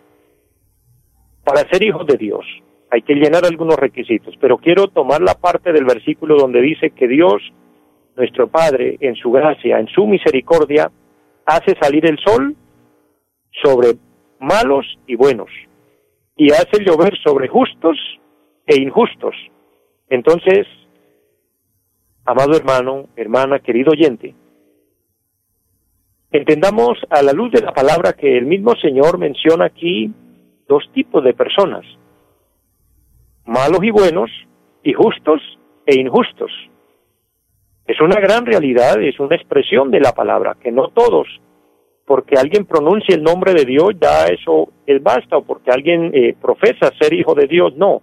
Para 1.43 1.69
ser 1.69 1.83
hijos 1.83 2.07
de 2.07 2.17
Dios 2.17 2.47
hay 2.89 3.03
que 3.03 3.15
llenar 3.15 3.45
algunos 3.47 3.75
requisitos, 3.75 4.37
pero 4.41 4.59
quiero 4.59 4.87
tomar 4.87 5.21
la 5.21 5.35
parte 5.35 5.73
del 5.73 5.87
versículo 5.87 6.37
donde 6.37 6.63
dice 6.63 6.91
que 6.91 7.09
Dios 7.09 7.43
nuestro 8.17 8.47
Padre, 8.47 8.97
en 9.01 9.17
su 9.17 9.33
gracia, 9.33 9.81
en 9.81 9.89
su 9.89 10.07
misericordia, 10.07 10.89
hace 11.47 11.75
salir 11.81 12.07
el 12.07 12.19
sol 12.21 12.55
sobre 13.61 13.95
malos 14.41 14.87
y 15.07 15.17
buenos, 15.17 15.51
y 16.37 16.53
hace 16.53 16.85
llover 16.85 17.17
sobre 17.23 17.49
justos 17.49 17.97
e 18.67 18.81
injustos. 18.81 19.35
Entonces, 20.09 20.67
amado 22.25 22.57
hermano, 22.57 23.09
hermana, 23.17 23.59
querido 23.61 23.93
oyente, 23.93 24.35
entendamos 26.31 26.99
a 27.11 27.23
la 27.23 27.33
luz 27.33 27.51
de 27.53 27.63
la 27.63 27.73
palabra 27.73 28.13
que 28.13 28.37
el 28.39 28.47
mismo 28.47 28.75
Señor 28.77 29.19
menciona 29.19 29.67
aquí 29.67 30.13
dos 30.69 30.85
tipos 30.93 31.25
de 31.25 31.35
personas, 31.35 31.85
malos 33.45 33.83
y 33.83 33.91
buenos, 33.91 34.31
y 34.83 34.93
justos 34.93 35.41
e 35.87 35.99
injustos. 35.99 36.51
Es 37.87 38.01
una 38.01 38.21
gran 38.21 38.45
realidad, 38.45 39.03
es 39.03 39.19
una 39.19 39.37
expresión 39.37 39.91
de 39.91 40.01
la 40.01 40.13
palabra, 40.13 40.57
que 40.61 40.71
no 40.71 40.89
todos, 40.89 41.27
porque 42.09 42.37
alguien 42.39 42.65
pronuncie 42.65 43.15
el 43.15 43.23
nombre 43.23 43.53
de 43.53 43.67
Dios, 43.67 43.91
ya 44.01 44.25
eso 44.29 44.71
es 44.87 45.03
basta, 45.03 45.37
o 45.37 45.43
porque 45.43 45.71
alguien 45.71 46.11
eh, 46.15 46.35
profesa 46.41 46.91
ser 46.99 47.13
hijo 47.13 47.35
de 47.35 47.47
Dios, 47.47 47.77
no. 47.77 48.01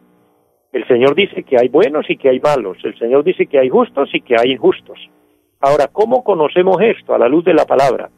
El 0.71 0.87
Señor 0.87 1.15
dice 1.15 1.41
que 1.41 1.57
hay 1.59 1.69
buenos 1.69 2.05
y 2.07 2.15
que 2.15 2.29
hay 2.29 2.39
malos, 2.39 2.77
el 2.83 2.95
Señor 2.99 3.23
dice 3.23 3.47
que 3.47 3.57
hay 3.57 3.67
justos 3.67 4.07
y 4.13 4.21
que 4.21 4.35
hay 4.39 4.51
injustos. 4.51 4.99
Ahora, 5.59 5.87
¿cómo 5.87 6.23
conocemos 6.23 6.77
esto 6.81 7.15
a 7.15 7.17
la 7.17 7.27
luz 7.27 7.45
de 7.45 7.55
la 7.55 7.65
palabra? 7.65 8.11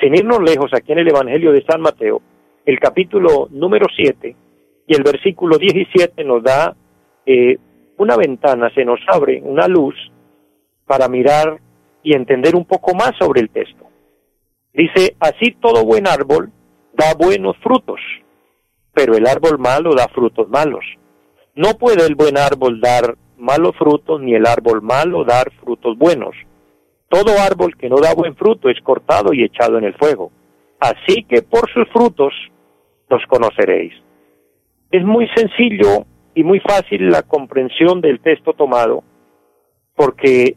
Sin 0.00 0.14
irnos 0.14 0.40
lejos, 0.40 0.70
aquí 0.72 0.92
en 0.92 1.00
el 1.00 1.10
Evangelio 1.10 1.52
de 1.52 1.64
San 1.64 1.82
Mateo, 1.82 2.22
el 2.64 2.80
capítulo 2.80 3.48
número 3.50 3.84
7 3.94 4.34
y 4.86 4.94
el 4.94 5.02
versículo 5.02 5.58
17 5.58 6.24
nos 6.24 6.42
da 6.42 6.74
eh, 7.26 7.58
una 7.98 8.16
ventana, 8.16 8.70
se 8.74 8.86
nos 8.86 9.00
abre 9.08 9.42
una 9.44 9.68
luz 9.68 9.94
para 10.86 11.06
mirar 11.08 11.58
y 12.02 12.16
entender 12.16 12.56
un 12.56 12.64
poco 12.64 12.94
más 12.94 13.12
sobre 13.18 13.42
el 13.42 13.50
texto. 13.50 13.91
Dice, 14.72 15.16
así 15.20 15.52
todo 15.60 15.84
buen 15.84 16.06
árbol 16.06 16.50
da 16.94 17.14
buenos 17.18 17.56
frutos, 17.58 18.00
pero 18.92 19.14
el 19.14 19.26
árbol 19.26 19.58
malo 19.58 19.94
da 19.94 20.08
frutos 20.08 20.48
malos. 20.48 20.84
No 21.54 21.74
puede 21.74 22.06
el 22.06 22.14
buen 22.14 22.38
árbol 22.38 22.80
dar 22.80 23.16
malos 23.36 23.76
frutos, 23.76 24.20
ni 24.20 24.34
el 24.34 24.46
árbol 24.46 24.80
malo 24.80 25.24
dar 25.24 25.52
frutos 25.60 25.98
buenos. 25.98 26.34
Todo 27.08 27.38
árbol 27.38 27.76
que 27.76 27.90
no 27.90 27.96
da 27.96 28.14
buen 28.14 28.34
fruto 28.36 28.70
es 28.70 28.80
cortado 28.80 29.34
y 29.34 29.44
echado 29.44 29.76
en 29.76 29.84
el 29.84 29.94
fuego. 29.94 30.32
Así 30.80 31.24
que 31.24 31.42
por 31.42 31.70
sus 31.70 31.86
frutos 31.92 32.32
los 33.10 33.22
conoceréis. 33.28 33.92
Es 34.90 35.04
muy 35.04 35.28
sencillo 35.36 36.06
y 36.34 36.42
muy 36.42 36.60
fácil 36.60 37.10
la 37.10 37.22
comprensión 37.22 38.00
del 38.00 38.20
texto 38.20 38.54
tomado, 38.54 39.04
porque 39.94 40.56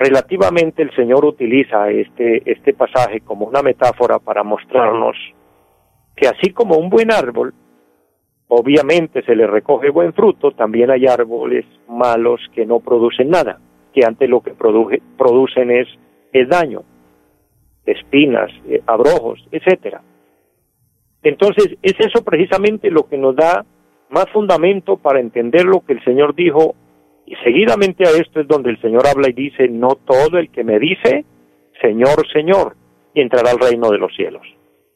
relativamente 0.00 0.82
el 0.82 0.90
Señor 0.96 1.26
utiliza 1.26 1.90
este, 1.90 2.42
este 2.50 2.72
pasaje 2.72 3.20
como 3.20 3.44
una 3.44 3.60
metáfora 3.60 4.18
para 4.18 4.42
mostrarnos 4.42 5.14
que 6.16 6.26
así 6.26 6.52
como 6.52 6.76
un 6.78 6.88
buen 6.88 7.12
árbol, 7.12 7.52
obviamente 8.48 9.22
se 9.22 9.36
le 9.36 9.46
recoge 9.46 9.90
buen 9.90 10.14
fruto, 10.14 10.52
también 10.52 10.90
hay 10.90 11.06
árboles 11.06 11.66
malos 11.86 12.40
que 12.54 12.64
no 12.64 12.80
producen 12.80 13.28
nada, 13.28 13.60
que 13.92 14.04
antes 14.04 14.28
lo 14.28 14.40
que 14.40 14.52
producen 14.52 15.70
es, 15.70 15.86
el 16.32 16.48
daño, 16.48 16.82
espinas, 17.84 18.50
eh, 18.68 18.82
abrojos, 18.86 19.46
etcétera. 19.52 20.00
Entonces, 21.22 21.76
es 21.82 21.94
eso 21.98 22.24
precisamente 22.24 22.90
lo 22.90 23.06
que 23.06 23.18
nos 23.18 23.36
da 23.36 23.66
más 24.08 24.30
fundamento 24.32 24.96
para 24.96 25.20
entender 25.20 25.66
lo 25.66 25.80
que 25.80 25.92
el 25.92 26.04
Señor 26.04 26.34
dijo 26.34 26.74
y 27.30 27.36
seguidamente 27.44 28.02
a 28.08 28.10
esto 28.10 28.40
es 28.40 28.48
donde 28.48 28.70
el 28.70 28.80
Señor 28.80 29.06
habla 29.06 29.30
y 29.30 29.32
dice, 29.32 29.68
no 29.68 29.90
todo 29.94 30.36
el 30.38 30.50
que 30.50 30.64
me 30.64 30.80
dice, 30.80 31.24
Señor, 31.80 32.26
Señor, 32.32 32.74
entrará 33.14 33.52
al 33.52 33.60
reino 33.60 33.88
de 33.88 33.98
los 33.98 34.12
cielos. 34.16 34.42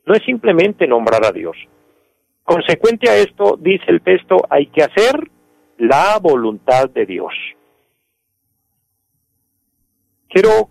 No 0.04 0.14
es 0.14 0.24
simplemente 0.24 0.88
nombrar 0.88 1.24
a 1.24 1.30
Dios. 1.30 1.56
Consecuente 2.42 3.08
a 3.08 3.14
esto, 3.18 3.56
dice 3.56 3.84
el 3.86 4.02
texto, 4.02 4.38
hay 4.50 4.66
que 4.66 4.82
hacer 4.82 5.30
la 5.78 6.18
voluntad 6.20 6.90
de 6.90 7.06
Dios. 7.06 7.32
Quiero, 10.28 10.68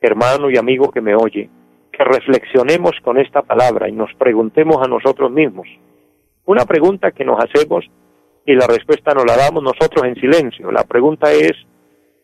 hermano 0.00 0.48
y 0.48 0.56
amigo 0.56 0.92
que 0.92 1.00
me 1.00 1.16
oye, 1.16 1.50
que 1.90 2.04
reflexionemos 2.04 2.92
con 3.02 3.18
esta 3.18 3.42
palabra 3.42 3.88
y 3.88 3.92
nos 3.92 4.14
preguntemos 4.14 4.76
a 4.80 4.88
nosotros 4.88 5.28
mismos, 5.32 5.66
una 6.44 6.64
pregunta 6.66 7.10
que 7.10 7.24
nos 7.24 7.40
hacemos 7.42 7.84
y 8.46 8.54
la 8.54 8.66
respuesta 8.66 9.12
nos 9.14 9.24
la 9.24 9.36
damos 9.36 9.62
nosotros 9.62 10.04
en 10.04 10.14
silencio. 10.16 10.70
La 10.70 10.84
pregunta 10.84 11.32
es, 11.32 11.52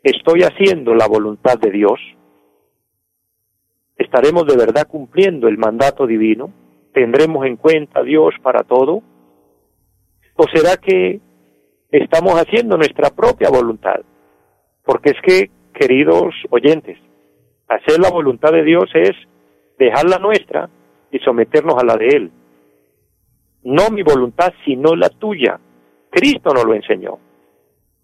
¿estoy 0.02 0.42
haciendo 0.42 0.94
la 0.94 1.06
voluntad 1.06 1.58
de 1.58 1.70
Dios? 1.70 1.98
¿Estaremos 3.96 4.46
de 4.46 4.56
verdad 4.56 4.86
cumpliendo 4.88 5.48
el 5.48 5.58
mandato 5.58 6.06
divino? 6.06 6.52
¿Tendremos 6.92 7.46
en 7.46 7.56
cuenta 7.56 8.00
a 8.00 8.02
Dios 8.02 8.34
para 8.42 8.62
todo? 8.62 9.02
¿O 10.36 10.44
será 10.52 10.76
que 10.76 11.20
estamos 11.90 12.34
haciendo 12.34 12.76
nuestra 12.76 13.10
propia 13.10 13.50
voluntad? 13.50 14.00
Porque 14.84 15.10
es 15.10 15.20
que, 15.22 15.50
queridos 15.74 16.34
oyentes, 16.50 16.98
hacer 17.68 18.00
la 18.00 18.10
voluntad 18.10 18.52
de 18.52 18.64
Dios 18.64 18.90
es 18.94 19.12
dejar 19.78 20.08
la 20.08 20.18
nuestra 20.18 20.68
y 21.10 21.18
someternos 21.18 21.76
a 21.78 21.84
la 21.84 21.96
de 21.96 22.06
Él 22.08 22.32
no 23.62 23.90
mi 23.90 24.02
voluntad, 24.02 24.52
sino 24.64 24.94
la 24.96 25.08
tuya. 25.08 25.60
Cristo 26.11 26.50
nos 26.52 26.64
lo 26.64 26.75
enseñó. 26.75 27.19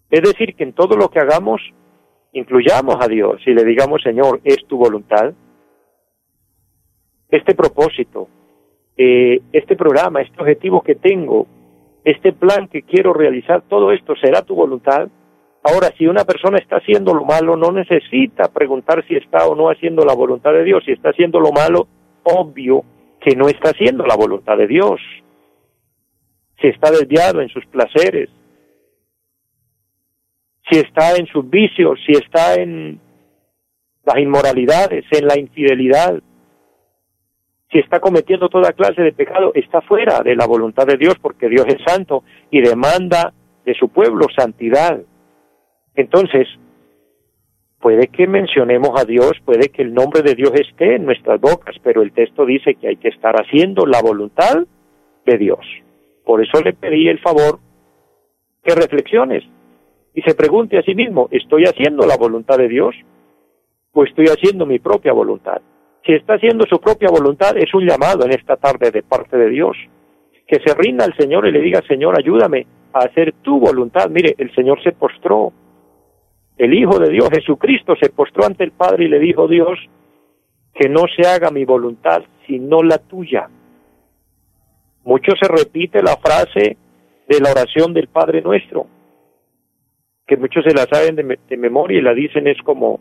Es 0.09 0.21
decir, 0.21 0.55
que 0.55 0.63
en 0.63 0.73
todo 0.73 0.95
lo 0.95 1.09
que 1.09 1.19
hagamos 1.19 1.61
incluyamos 2.33 2.95
a 2.99 3.07
Dios 3.07 3.41
y 3.45 3.53
le 3.53 3.63
digamos, 3.63 4.01
Señor, 4.01 4.39
es 4.43 4.65
tu 4.67 4.77
voluntad. 4.77 5.33
Este 7.29 7.55
propósito, 7.55 8.27
eh, 8.95 9.41
este 9.51 9.75
programa, 9.75 10.21
este 10.21 10.39
objetivo 10.39 10.81
que 10.81 10.95
tengo, 10.95 11.45
este 12.05 12.31
plan 12.31 12.67
que 12.67 12.83
quiero 12.83 13.13
realizar, 13.13 13.63
todo 13.67 13.91
esto 13.91 14.15
será 14.15 14.41
tu 14.41 14.55
voluntad. 14.55 15.09
Ahora, 15.63 15.91
si 15.97 16.07
una 16.07 16.23
persona 16.23 16.57
está 16.57 16.77
haciendo 16.77 17.13
lo 17.13 17.25
malo, 17.25 17.57
no 17.57 17.71
necesita 17.71 18.47
preguntar 18.53 19.05
si 19.07 19.15
está 19.15 19.45
o 19.47 19.55
no 19.55 19.69
haciendo 19.69 20.05
la 20.05 20.13
voluntad 20.13 20.53
de 20.53 20.63
Dios. 20.63 20.83
Si 20.85 20.93
está 20.93 21.09
haciendo 21.09 21.41
lo 21.41 21.51
malo, 21.51 21.87
obvio 22.23 22.83
que 23.19 23.35
no 23.35 23.47
está 23.49 23.71
haciendo 23.71 24.05
la 24.05 24.15
voluntad 24.15 24.57
de 24.57 24.67
Dios. 24.67 25.01
Si 26.59 26.67
está 26.67 26.91
desviado 26.91 27.41
en 27.41 27.49
sus 27.49 27.65
placeres, 27.67 28.29
si 30.69 30.79
está 30.79 31.15
en 31.15 31.27
sus 31.27 31.49
vicios, 31.49 31.99
si 32.05 32.13
está 32.13 32.55
en 32.55 32.99
las 34.05 34.17
inmoralidades, 34.17 35.05
en 35.11 35.27
la 35.27 35.39
infidelidad, 35.39 36.21
si 37.71 37.79
está 37.79 37.99
cometiendo 37.99 38.49
toda 38.49 38.71
clase 38.73 39.01
de 39.01 39.11
pecado, 39.11 39.51
está 39.53 39.81
fuera 39.81 40.21
de 40.21 40.35
la 40.35 40.45
voluntad 40.45 40.85
de 40.85 40.97
Dios 40.97 41.15
porque 41.21 41.49
Dios 41.49 41.65
es 41.67 41.81
santo 41.85 42.23
y 42.49 42.61
demanda 42.61 43.33
de 43.65 43.73
su 43.73 43.89
pueblo 43.89 44.27
santidad. 44.35 45.01
Entonces, 45.95 46.47
puede 47.79 48.07
que 48.07 48.27
mencionemos 48.27 48.99
a 48.99 49.03
Dios, 49.03 49.33
puede 49.43 49.69
que 49.69 49.81
el 49.81 49.93
nombre 49.93 50.21
de 50.21 50.35
Dios 50.35 50.51
esté 50.53 50.95
en 50.95 51.05
nuestras 51.05 51.41
bocas, 51.41 51.75
pero 51.83 52.01
el 52.01 52.13
texto 52.13 52.45
dice 52.45 52.75
que 52.75 52.87
hay 52.87 52.95
que 52.95 53.09
estar 53.09 53.35
haciendo 53.35 53.85
la 53.85 54.01
voluntad 54.01 54.65
de 55.25 55.37
Dios. 55.37 55.59
Por 56.27 56.43
eso 56.43 56.61
le 56.61 56.73
pedí 56.73 57.07
el 57.07 57.19
favor 57.19 57.57
que 58.61 58.75
reflexiones 58.75 59.45
y 60.13 60.21
se 60.23 60.35
pregunte 60.35 60.77
a 60.77 60.81
sí 60.81 60.93
mismo, 60.93 61.29
¿estoy 61.31 61.63
haciendo 61.63 62.05
la 62.05 62.17
voluntad 62.17 62.57
de 62.57 62.67
Dios 62.67 62.93
o 63.93 64.03
estoy 64.03 64.25
haciendo 64.25 64.65
mi 64.65 64.77
propia 64.77 65.13
voluntad? 65.13 65.61
Si 66.05 66.11
está 66.11 66.33
haciendo 66.33 66.65
su 66.65 66.81
propia 66.81 67.07
voluntad, 67.09 67.55
es 67.55 67.73
un 67.73 67.87
llamado 67.87 68.25
en 68.25 68.31
esta 68.31 68.57
tarde 68.57 68.91
de 68.91 69.03
parte 69.03 69.37
de 69.37 69.49
Dios. 69.49 69.77
Que 70.45 70.59
se 70.59 70.75
rinda 70.75 71.05
al 71.05 71.15
Señor 71.15 71.47
y 71.47 71.51
le 71.53 71.61
diga, 71.61 71.81
Señor, 71.87 72.19
ayúdame 72.19 72.67
a 72.91 73.05
hacer 73.05 73.33
tu 73.41 73.57
voluntad. 73.61 74.09
Mire, 74.09 74.35
el 74.37 74.53
Señor 74.53 74.83
se 74.83 74.91
postró. 74.91 75.53
El 76.57 76.73
Hijo 76.73 76.99
de 76.99 77.09
Dios, 77.09 77.29
Jesucristo, 77.31 77.95
se 78.01 78.09
postró 78.09 78.45
ante 78.45 78.65
el 78.65 78.71
Padre 78.71 79.05
y 79.05 79.07
le 79.07 79.19
dijo, 79.19 79.47
Dios, 79.47 79.79
que 80.73 80.89
no 80.89 81.03
se 81.15 81.25
haga 81.25 81.51
mi 81.51 81.63
voluntad, 81.63 82.23
sino 82.45 82.83
la 82.83 82.97
tuya. 82.97 83.49
Mucho 85.07 85.31
se 85.41 85.47
repite 85.47 86.03
la 86.03 86.17
frase 86.17 86.75
de 87.29 87.39
la 87.39 87.51
oración 87.51 87.93
del 87.93 88.09
Padre 88.09 88.41
nuestro 88.41 88.87
que 90.27 90.35
muchos 90.35 90.65
se 90.65 90.73
la 90.73 90.85
saben 90.91 91.15
de, 91.15 91.57
memoria 91.57 91.99
y 91.99 92.01
la 92.01 92.13
dicen 92.13 92.45
es 92.45 92.57
como, 92.61 92.99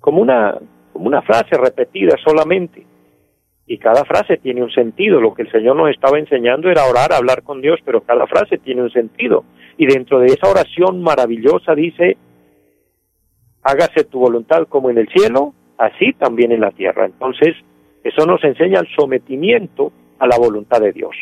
como, 0.00 0.20
una, 0.20 0.58
como 0.92 1.06
una 1.06 1.22
frase 1.22 1.56
repetida 1.56 2.16
solamente. 2.24 2.84
Y 3.64 3.78
cada 3.78 4.04
frase 4.04 4.38
tiene 4.38 4.64
un 4.64 4.72
sentido. 4.72 5.20
Lo 5.20 5.32
que 5.32 5.42
el 5.42 5.52
Señor 5.52 5.76
nos 5.76 5.90
estaba 5.90 6.18
enseñando 6.18 6.68
era 6.68 6.86
orar, 6.86 7.12
hablar 7.12 7.44
con 7.44 7.60
Dios, 7.60 7.78
pero 7.84 8.00
cada 8.00 8.26
frase 8.26 8.58
tiene 8.58 8.82
un 8.82 8.90
sentido. 8.90 9.44
Y 9.78 9.86
dentro 9.86 10.18
de 10.18 10.26
esa 10.26 10.50
oración 10.50 11.00
maravillosa 11.00 11.76
dice, 11.76 12.16
hágase 13.62 14.02
tu 14.02 14.18
voluntad 14.18 14.66
como 14.68 14.90
en 14.90 14.98
el 14.98 15.08
cielo, 15.10 15.54
así 15.78 16.12
también 16.14 16.50
en 16.50 16.62
la 16.62 16.72
tierra. 16.72 17.06
Entonces, 17.06 17.54
eso 18.02 18.26
nos 18.26 18.42
enseña 18.42 18.80
el 18.80 18.88
sometimiento 18.96 19.92
a 20.20 20.26
la 20.26 20.38
voluntad 20.38 20.80
de 20.80 20.92
Dios. 20.92 21.16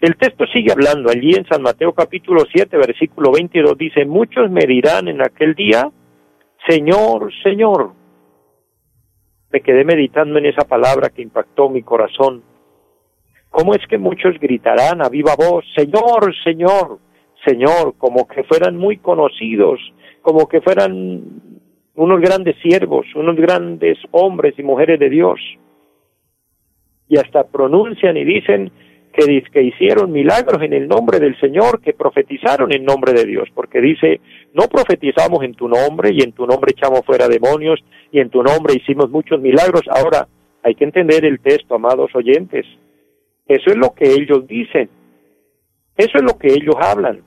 El 0.00 0.16
texto 0.16 0.46
sigue 0.46 0.70
hablando 0.70 1.10
allí 1.10 1.32
en 1.34 1.44
San 1.46 1.60
Mateo 1.60 1.92
capítulo 1.92 2.44
7, 2.52 2.76
versículo 2.76 3.32
22, 3.32 3.76
dice, 3.76 4.04
muchos 4.04 4.48
me 4.48 4.64
dirán 4.64 5.08
en 5.08 5.20
aquel 5.20 5.54
día, 5.56 5.90
Señor, 6.68 7.32
Señor. 7.42 7.92
Me 9.50 9.60
quedé 9.60 9.84
meditando 9.84 10.38
en 10.38 10.46
esa 10.46 10.68
palabra 10.68 11.08
que 11.08 11.22
impactó 11.22 11.68
mi 11.68 11.82
corazón. 11.82 12.44
¿Cómo 13.50 13.74
es 13.74 13.84
que 13.88 13.98
muchos 13.98 14.38
gritarán 14.38 15.02
a 15.02 15.08
viva 15.08 15.34
voz, 15.34 15.64
Señor, 15.74 16.32
Señor, 16.44 16.98
Señor, 17.44 17.94
como 17.98 18.28
que 18.28 18.44
fueran 18.44 18.76
muy 18.76 18.98
conocidos, 18.98 19.80
como 20.22 20.46
que 20.46 20.60
fueran 20.60 21.40
unos 21.94 22.20
grandes 22.20 22.54
siervos, 22.62 23.06
unos 23.16 23.34
grandes 23.34 23.98
hombres 24.12 24.54
y 24.58 24.62
mujeres 24.62 25.00
de 25.00 25.08
Dios? 25.08 25.40
Y 27.08 27.16
hasta 27.16 27.44
pronuncian 27.44 28.16
y 28.16 28.24
dicen, 28.24 28.70
que, 29.52 29.62
hicieron 29.62 30.12
milagros 30.12 30.62
en 30.62 30.72
el 30.72 30.86
nombre 30.86 31.18
del 31.18 31.38
Señor, 31.40 31.80
que 31.80 31.92
profetizaron 31.92 32.72
en 32.72 32.84
nombre 32.84 33.12
de 33.12 33.24
Dios, 33.24 33.48
porque 33.54 33.80
dice, 33.80 34.20
no 34.54 34.68
profetizamos 34.68 35.42
en 35.42 35.54
tu 35.54 35.68
nombre 35.68 36.10
y 36.12 36.20
en 36.20 36.32
tu 36.32 36.46
nombre 36.46 36.72
echamos 36.72 37.04
fuera 37.04 37.26
demonios 37.26 37.80
y 38.12 38.20
en 38.20 38.30
tu 38.30 38.42
nombre 38.42 38.74
hicimos 38.74 39.10
muchos 39.10 39.40
milagros. 39.40 39.82
Ahora, 39.90 40.28
hay 40.62 40.74
que 40.74 40.84
entender 40.84 41.24
el 41.24 41.40
texto, 41.40 41.74
amados 41.74 42.10
oyentes. 42.14 42.66
Eso 43.46 43.70
es 43.70 43.76
lo 43.76 43.94
que 43.94 44.10
ellos 44.12 44.46
dicen. 44.46 44.88
Eso 45.96 46.18
es 46.18 46.22
lo 46.22 46.38
que 46.38 46.52
ellos 46.52 46.76
hablan, 46.80 47.22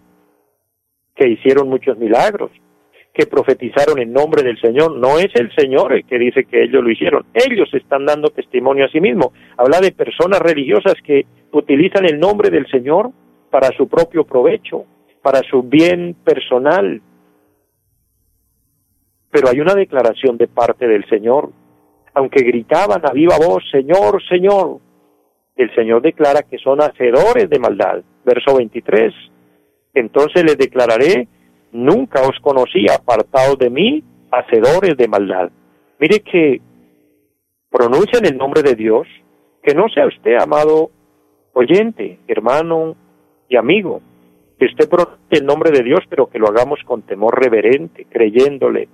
que 1.15 1.27
hicieron 1.27 1.67
muchos 1.67 1.97
milagros 1.97 2.51
que 3.13 3.25
profetizaron 3.25 3.99
en 3.99 4.13
nombre 4.13 4.43
del 4.43 4.59
Señor. 4.59 4.97
No 4.97 5.19
es 5.19 5.29
el 5.35 5.53
Señor 5.55 5.93
el 5.93 6.05
que 6.05 6.17
dice 6.17 6.45
que 6.45 6.63
ellos 6.63 6.83
lo 6.83 6.89
hicieron. 6.89 7.25
Ellos 7.33 7.69
están 7.73 8.05
dando 8.05 8.29
testimonio 8.29 8.85
a 8.85 8.89
sí 8.89 9.01
mismos. 9.01 9.33
Habla 9.57 9.81
de 9.81 9.91
personas 9.91 10.39
religiosas 10.39 10.95
que 11.03 11.25
utilizan 11.51 12.05
el 12.05 12.19
nombre 12.19 12.49
del 12.49 12.67
Señor 12.67 13.11
para 13.49 13.69
su 13.75 13.87
propio 13.87 14.23
provecho, 14.23 14.85
para 15.21 15.41
su 15.41 15.63
bien 15.63 16.15
personal. 16.23 17.01
Pero 19.29 19.49
hay 19.49 19.59
una 19.59 19.75
declaración 19.75 20.37
de 20.37 20.47
parte 20.47 20.87
del 20.87 21.07
Señor. 21.09 21.49
Aunque 22.13 22.43
gritaban 22.43 23.05
a 23.05 23.11
viva 23.11 23.37
voz, 23.37 23.63
Señor, 23.71 24.21
Señor, 24.27 24.79
el 25.55 25.73
Señor 25.75 26.01
declara 26.01 26.43
que 26.43 26.57
son 26.57 26.81
hacedores 26.81 27.49
de 27.49 27.59
maldad. 27.59 28.01
Verso 28.25 28.55
23. 28.55 29.13
Entonces 29.93 30.43
les 30.43 30.57
declararé 30.57 31.27
nunca 31.71 32.21
os 32.21 32.37
conocí 32.39 32.85
apartados 32.89 33.57
de 33.57 33.69
mí, 33.69 34.03
hacedores 34.31 34.97
de 34.97 35.07
maldad. 35.07 35.49
Mire 35.99 36.19
que 36.21 36.61
pronuncian 37.69 38.25
el 38.25 38.37
nombre 38.37 38.61
de 38.61 38.75
Dios, 38.75 39.07
que 39.63 39.73
no 39.73 39.87
sea 39.89 40.07
usted, 40.07 40.35
amado 40.35 40.91
oyente, 41.53 42.19
hermano 42.27 42.95
y 43.49 43.55
amigo, 43.55 44.01
que 44.57 44.65
usted 44.65 44.89
pronuncie 44.89 45.17
el 45.31 45.45
nombre 45.45 45.71
de 45.71 45.83
Dios, 45.83 46.01
pero 46.09 46.27
que 46.27 46.39
lo 46.39 46.47
hagamos 46.47 46.79
con 46.85 47.01
temor 47.03 47.41
reverente, 47.41 48.05
creyéndole, 48.09 48.87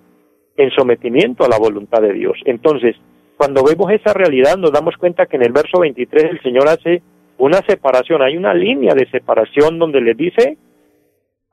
en 0.56 0.72
sometimiento 0.72 1.46
a 1.46 1.50
la 1.50 1.58
voluntad 1.58 2.02
de 2.02 2.14
Dios. 2.14 2.38
Entonces, 2.46 2.96
cuando 3.38 3.64
vemos 3.64 3.92
esa 3.92 4.14
realidad, 4.14 4.58
nos 4.58 4.72
damos 4.72 4.98
cuenta 4.98 5.28
que 5.28 5.38
en 5.38 5.44
el 5.44 5.52
verso 5.52 5.80
23 5.80 6.32
el 6.32 6.42
Señor 6.42 6.68
hace 6.68 7.04
una 7.38 7.60
separación, 7.68 8.22
hay 8.24 8.36
una 8.36 8.54
línea 8.54 8.96
de 8.96 9.10
separación 9.12 9.78
donde 9.78 10.02
le 10.02 10.16
dice 10.16 10.58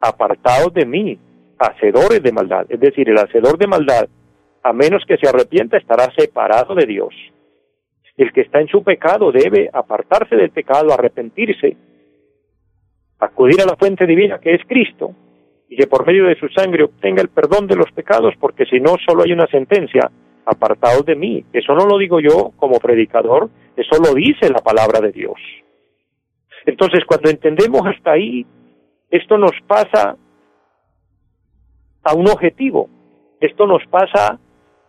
apartados 0.00 0.72
de 0.74 0.86
mí, 0.86 1.18
hacedores 1.58 2.22
de 2.22 2.32
maldad. 2.32 2.66
Es 2.68 2.80
decir, 2.80 3.08
el 3.08 3.18
hacedor 3.18 3.58
de 3.58 3.66
maldad, 3.66 4.08
a 4.62 4.72
menos 4.72 5.02
que 5.06 5.16
se 5.16 5.28
arrepienta, 5.28 5.76
estará 5.76 6.12
separado 6.16 6.74
de 6.74 6.86
Dios. 6.86 7.14
El 8.16 8.32
que 8.32 8.42
está 8.42 8.60
en 8.60 8.68
su 8.68 8.82
pecado 8.82 9.32
debe 9.32 9.68
apartarse 9.72 10.36
del 10.36 10.50
pecado, 10.50 10.92
arrepentirse, 10.92 11.76
acudir 13.18 13.60
a 13.60 13.66
la 13.66 13.76
fuente 13.76 14.06
divina 14.06 14.38
que 14.38 14.54
es 14.54 14.62
Cristo, 14.66 15.14
y 15.68 15.76
que 15.76 15.86
por 15.86 16.06
medio 16.06 16.26
de 16.26 16.38
su 16.38 16.48
sangre 16.48 16.84
obtenga 16.84 17.22
el 17.22 17.28
perdón 17.28 17.66
de 17.66 17.76
los 17.76 17.90
pecados, 17.92 18.34
porque 18.38 18.66
si 18.66 18.80
no, 18.80 18.96
solo 19.06 19.24
hay 19.24 19.32
una 19.32 19.46
sentencia, 19.46 20.10
apartados 20.46 21.04
de 21.06 21.16
mí. 21.16 21.44
Eso 21.52 21.74
no 21.74 21.86
lo 21.86 21.98
digo 21.98 22.20
yo 22.20 22.52
como 22.56 22.78
predicador, 22.78 23.48
eso 23.76 23.96
lo 24.02 24.14
dice 24.14 24.50
la 24.50 24.60
palabra 24.60 25.00
de 25.00 25.12
Dios. 25.12 25.34
Entonces, 26.66 27.04
cuando 27.06 27.30
entendemos 27.30 27.82
hasta 27.86 28.12
ahí, 28.12 28.46
esto 29.16 29.38
nos 29.38 29.52
pasa 29.68 30.16
a 32.02 32.14
un 32.14 32.28
objetivo, 32.28 32.88
esto 33.40 33.64
nos 33.64 33.86
pasa 33.86 34.40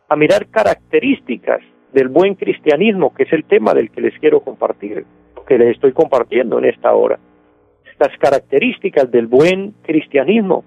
a 0.09 0.15
mirar 0.15 0.47
características 0.47 1.61
del 1.93 2.07
buen 2.07 2.33
cristianismo, 2.33 3.13
que 3.13 3.23
es 3.23 3.33
el 3.33 3.45
tema 3.45 3.75
del 3.75 3.91
que 3.91 4.01
les 4.01 4.17
quiero 4.17 4.39
compartir, 4.39 5.05
que 5.47 5.57
les 5.59 5.75
estoy 5.75 5.93
compartiendo 5.93 6.57
en 6.57 6.65
esta 6.65 6.95
hora. 6.95 7.19
Las 7.99 8.17
características 8.17 9.11
del 9.11 9.27
buen 9.27 9.75
cristianismo, 9.83 10.65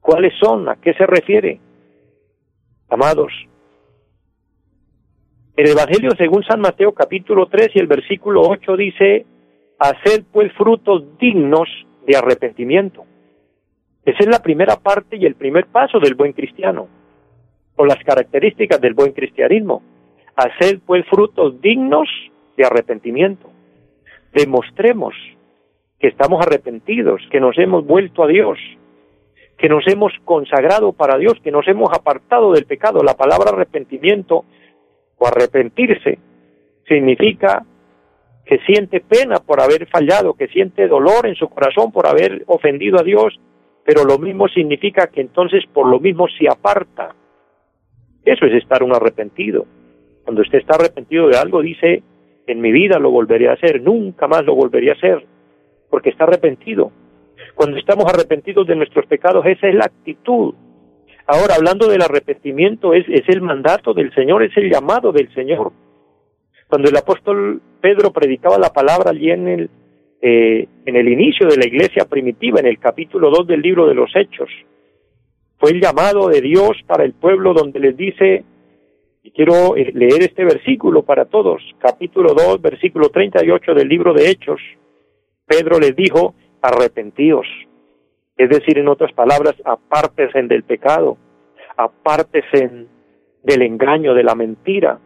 ¿cuáles 0.00 0.32
son? 0.38 0.68
¿A 0.68 0.76
qué 0.76 0.94
se 0.94 1.06
refiere? 1.06 1.58
Amados, 2.88 3.32
el 5.56 5.70
Evangelio 5.70 6.10
según 6.16 6.44
San 6.44 6.60
Mateo 6.60 6.92
capítulo 6.92 7.46
3 7.46 7.70
y 7.74 7.80
el 7.80 7.88
versículo 7.88 8.42
8 8.42 8.76
dice, 8.76 9.26
haced 9.80 10.22
pues 10.32 10.52
frutos 10.52 11.18
dignos 11.18 11.68
de 12.06 12.16
arrepentimiento. 12.16 13.04
Esa 14.04 14.18
es 14.20 14.26
la 14.26 14.42
primera 14.42 14.76
parte 14.76 15.16
y 15.16 15.26
el 15.26 15.34
primer 15.34 15.66
paso 15.66 15.98
del 16.00 16.14
buen 16.14 16.32
cristiano, 16.32 16.88
o 17.76 17.84
las 17.84 18.02
características 18.04 18.80
del 18.80 18.94
buen 18.94 19.12
cristianismo. 19.12 19.82
Hacer 20.36 20.80
pues 20.86 21.04
frutos 21.06 21.60
dignos 21.60 22.08
de 22.56 22.64
arrepentimiento. 22.64 23.50
Demostremos 24.32 25.14
que 25.98 26.08
estamos 26.08 26.40
arrepentidos, 26.40 27.20
que 27.30 27.40
nos 27.40 27.58
hemos 27.58 27.86
vuelto 27.86 28.24
a 28.24 28.26
Dios, 28.26 28.58
que 29.58 29.68
nos 29.68 29.86
hemos 29.86 30.12
consagrado 30.24 30.92
para 30.92 31.18
Dios, 31.18 31.34
que 31.44 31.50
nos 31.50 31.68
hemos 31.68 31.90
apartado 31.92 32.52
del 32.52 32.64
pecado. 32.64 33.02
La 33.02 33.14
palabra 33.14 33.50
arrepentimiento 33.50 34.44
o 35.18 35.26
arrepentirse 35.26 36.18
significa 36.88 37.66
que 38.44 38.58
siente 38.66 39.00
pena 39.00 39.36
por 39.36 39.60
haber 39.60 39.86
fallado, 39.86 40.34
que 40.34 40.48
siente 40.48 40.88
dolor 40.88 41.26
en 41.26 41.34
su 41.34 41.48
corazón 41.48 41.92
por 41.92 42.06
haber 42.06 42.42
ofendido 42.46 42.98
a 42.98 43.02
Dios, 43.02 43.38
pero 43.84 44.04
lo 44.04 44.18
mismo 44.18 44.48
significa 44.48 45.06
que 45.08 45.20
entonces 45.20 45.64
por 45.72 45.86
lo 45.86 46.00
mismo 46.00 46.26
se 46.28 46.48
aparta. 46.48 47.14
Eso 48.24 48.46
es 48.46 48.54
estar 48.54 48.82
un 48.82 48.94
arrepentido. 48.94 49.66
Cuando 50.24 50.42
usted 50.42 50.58
está 50.58 50.74
arrepentido 50.74 51.28
de 51.28 51.38
algo, 51.38 51.62
dice, 51.62 52.02
en 52.46 52.60
mi 52.60 52.72
vida 52.72 52.98
lo 52.98 53.10
volveré 53.10 53.48
a 53.48 53.54
hacer, 53.54 53.82
nunca 53.82 54.26
más 54.26 54.44
lo 54.44 54.54
volveré 54.54 54.90
a 54.90 54.94
hacer, 54.94 55.24
porque 55.88 56.10
está 56.10 56.24
arrepentido. 56.24 56.92
Cuando 57.54 57.78
estamos 57.78 58.04
arrepentidos 58.12 58.66
de 58.66 58.76
nuestros 58.76 59.06
pecados, 59.06 59.44
esa 59.46 59.68
es 59.68 59.74
la 59.74 59.86
actitud. 59.86 60.54
Ahora, 61.26 61.54
hablando 61.56 61.88
del 61.88 62.02
arrepentimiento, 62.02 62.92
es, 62.92 63.08
es 63.08 63.28
el 63.28 63.40
mandato 63.40 63.94
del 63.94 64.12
Señor, 64.14 64.42
es 64.42 64.56
el 64.56 64.70
llamado 64.70 65.12
del 65.12 65.32
Señor. 65.34 65.72
Cuando 66.70 66.88
el 66.88 66.96
apóstol 66.96 67.60
Pedro 67.80 68.12
predicaba 68.12 68.56
la 68.56 68.72
palabra 68.72 69.10
allí 69.10 69.28
en 69.32 69.48
el, 69.48 69.70
eh, 70.22 70.68
en 70.86 70.94
el 70.94 71.08
inicio 71.08 71.48
de 71.48 71.56
la 71.56 71.66
iglesia 71.66 72.04
primitiva, 72.04 72.60
en 72.60 72.66
el 72.66 72.78
capítulo 72.78 73.28
2 73.28 73.48
del 73.48 73.60
libro 73.60 73.88
de 73.88 73.94
los 73.94 74.14
Hechos, 74.14 74.48
fue 75.58 75.72
el 75.72 75.80
llamado 75.80 76.28
de 76.28 76.40
Dios 76.40 76.78
para 76.86 77.02
el 77.02 77.12
pueblo 77.12 77.54
donde 77.54 77.80
les 77.80 77.96
dice, 77.96 78.44
y 79.24 79.32
quiero 79.32 79.76
eh, 79.76 79.90
leer 79.94 80.22
este 80.22 80.44
versículo 80.44 81.02
para 81.02 81.24
todos, 81.24 81.60
capítulo 81.80 82.34
2, 82.34 82.62
versículo 82.62 83.08
38 83.08 83.74
del 83.74 83.88
libro 83.88 84.14
de 84.14 84.30
Hechos. 84.30 84.60
Pedro 85.46 85.80
les 85.80 85.96
dijo, 85.96 86.36
arrepentíos. 86.62 87.48
Es 88.36 88.48
decir, 88.48 88.78
en 88.78 88.86
otras 88.86 89.12
palabras, 89.12 89.56
apártense 89.64 90.40
del 90.44 90.62
pecado, 90.62 91.18
apártense 91.76 92.86
del 93.42 93.62
engaño, 93.62 94.14
de 94.14 94.22
la 94.22 94.36
mentira, 94.36 95.00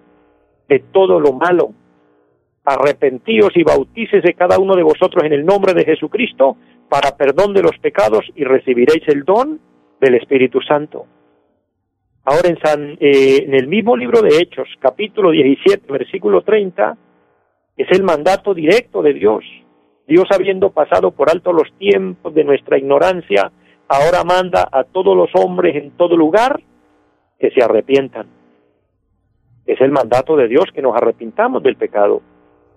de 0.69 0.79
todo 0.79 1.21
lo 1.21 1.33
malo. 1.33 1.73
Arrepentíos 2.65 3.51
y 3.55 3.63
bautícese 3.63 4.35
cada 4.35 4.59
uno 4.59 4.75
de 4.75 4.83
vosotros 4.83 5.25
en 5.25 5.33
el 5.33 5.45
nombre 5.45 5.75
de 5.75 5.85
Jesucristo 5.85 6.57
para 6.89 7.17
perdón 7.17 7.53
de 7.53 7.63
los 7.63 7.77
pecados 7.79 8.25
y 8.35 8.45
recibiréis 8.45 9.07
el 9.09 9.25
don 9.25 9.61
del 10.01 10.15
Espíritu 10.15 10.61
Santo. 10.61 11.07
Ahora 12.25 12.49
en, 12.49 12.59
San, 12.59 12.97
eh, 13.01 13.45
en 13.47 13.55
el 13.55 13.67
mismo 13.67 13.97
libro 13.97 14.23
de 14.23 14.39
Hechos, 14.39 14.69
capítulo 14.81 15.31
17, 15.31 15.93
versículo 15.93 16.43
30, 16.43 16.97
es 17.77 17.91
el 17.91 18.03
mandato 18.03 18.55
directo 18.55 19.03
de 19.03 19.13
Dios. 19.13 19.45
Dios 20.07 20.25
habiendo 20.31 20.71
pasado 20.71 21.11
por 21.11 21.31
alto 21.31 21.53
los 21.53 21.71
tiempos 21.79 22.35
de 22.35 22.45
nuestra 22.45 22.79
ignorancia, 22.79 23.53
ahora 23.89 24.25
manda 24.25 24.69
a 24.71 24.85
todos 24.85 25.17
los 25.17 25.31
hombres 25.35 25.77
en 25.77 25.91
todo 25.93 26.17
lugar 26.17 26.63
que 27.39 27.51
se 27.51 27.63
arrepientan. 27.63 28.27
Es 29.67 29.81
el 29.81 29.91
mandato 29.91 30.37
de 30.37 30.49
Dios 30.49 30.65
que 30.75 30.83
nos 30.83 30.97
arrepintamos 30.97 31.63
del 31.63 31.77
pecado. 31.77 32.23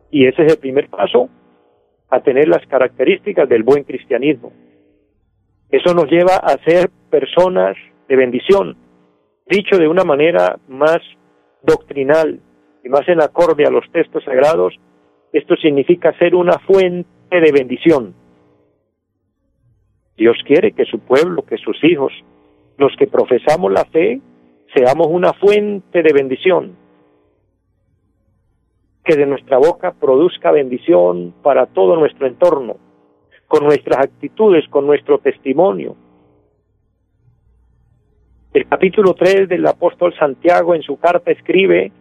Y 0.10 0.26
ese 0.26 0.46
es 0.46 0.54
el 0.54 0.60
primer 0.60 0.90
paso 0.90 1.30
a 2.10 2.22
tener 2.22 2.48
las 2.48 2.66
características 2.68 3.50
del 3.50 3.64
buen 3.64 3.84
cristianismo. 3.84 4.54
Eso 5.70 5.94
nos 5.94 6.10
lleva 6.10 6.36
a 6.36 6.58
ser 6.64 6.90
personas 7.10 7.76
de 8.08 8.16
bendición. 8.16 8.78
Dicho 9.50 9.78
de 9.78 9.88
una 9.88 10.04
manera 10.04 10.58
más 10.68 11.00
doctrinal 11.62 12.40
y 12.84 12.90
más 12.90 13.08
en 13.10 13.22
acorde 13.22 13.66
a 13.66 13.70
los 13.70 13.84
textos 13.92 14.24
sagrados, 14.24 14.74
esto 15.34 15.56
significa 15.58 16.18
ser 16.18 16.36
una 16.36 16.58
fuente 16.60 17.10
de 17.30 17.52
bendición. 17.52 18.16
Dios 20.16 20.38
quiere 20.46 20.72
que 20.72 20.86
su 20.86 21.00
pueblo, 21.00 21.44
que 21.44 21.58
sus 21.58 21.78
hijos, 21.84 22.12
los 22.78 22.96
que 22.98 23.08
profesamos 23.08 23.72
la 23.72 23.86
fe, 23.86 24.22
seamos 24.78 25.08
una 25.10 25.34
fuente 25.34 26.04
de 26.04 26.14
bendición, 26.14 26.76
que 29.04 29.16
de 29.16 29.26
nuestra 29.26 29.58
boca 29.58 29.94
produzca 29.94 30.52
bendición 30.52 31.34
para 31.42 31.66
todo 31.66 31.96
nuestro 31.96 32.28
entorno, 32.28 32.78
con 33.48 33.64
nuestras 33.64 34.06
actitudes, 34.06 34.68
con 34.70 34.86
nuestro 34.86 35.18
testimonio. 35.18 35.96
El 38.54 38.68
capítulo 38.68 39.16
3 39.16 39.50
del 39.50 39.66
apóstol 39.66 40.14
Santiago 40.16 40.76
en 40.76 40.84
su 40.84 41.00
carta 41.00 41.32
escribe, 41.32 41.92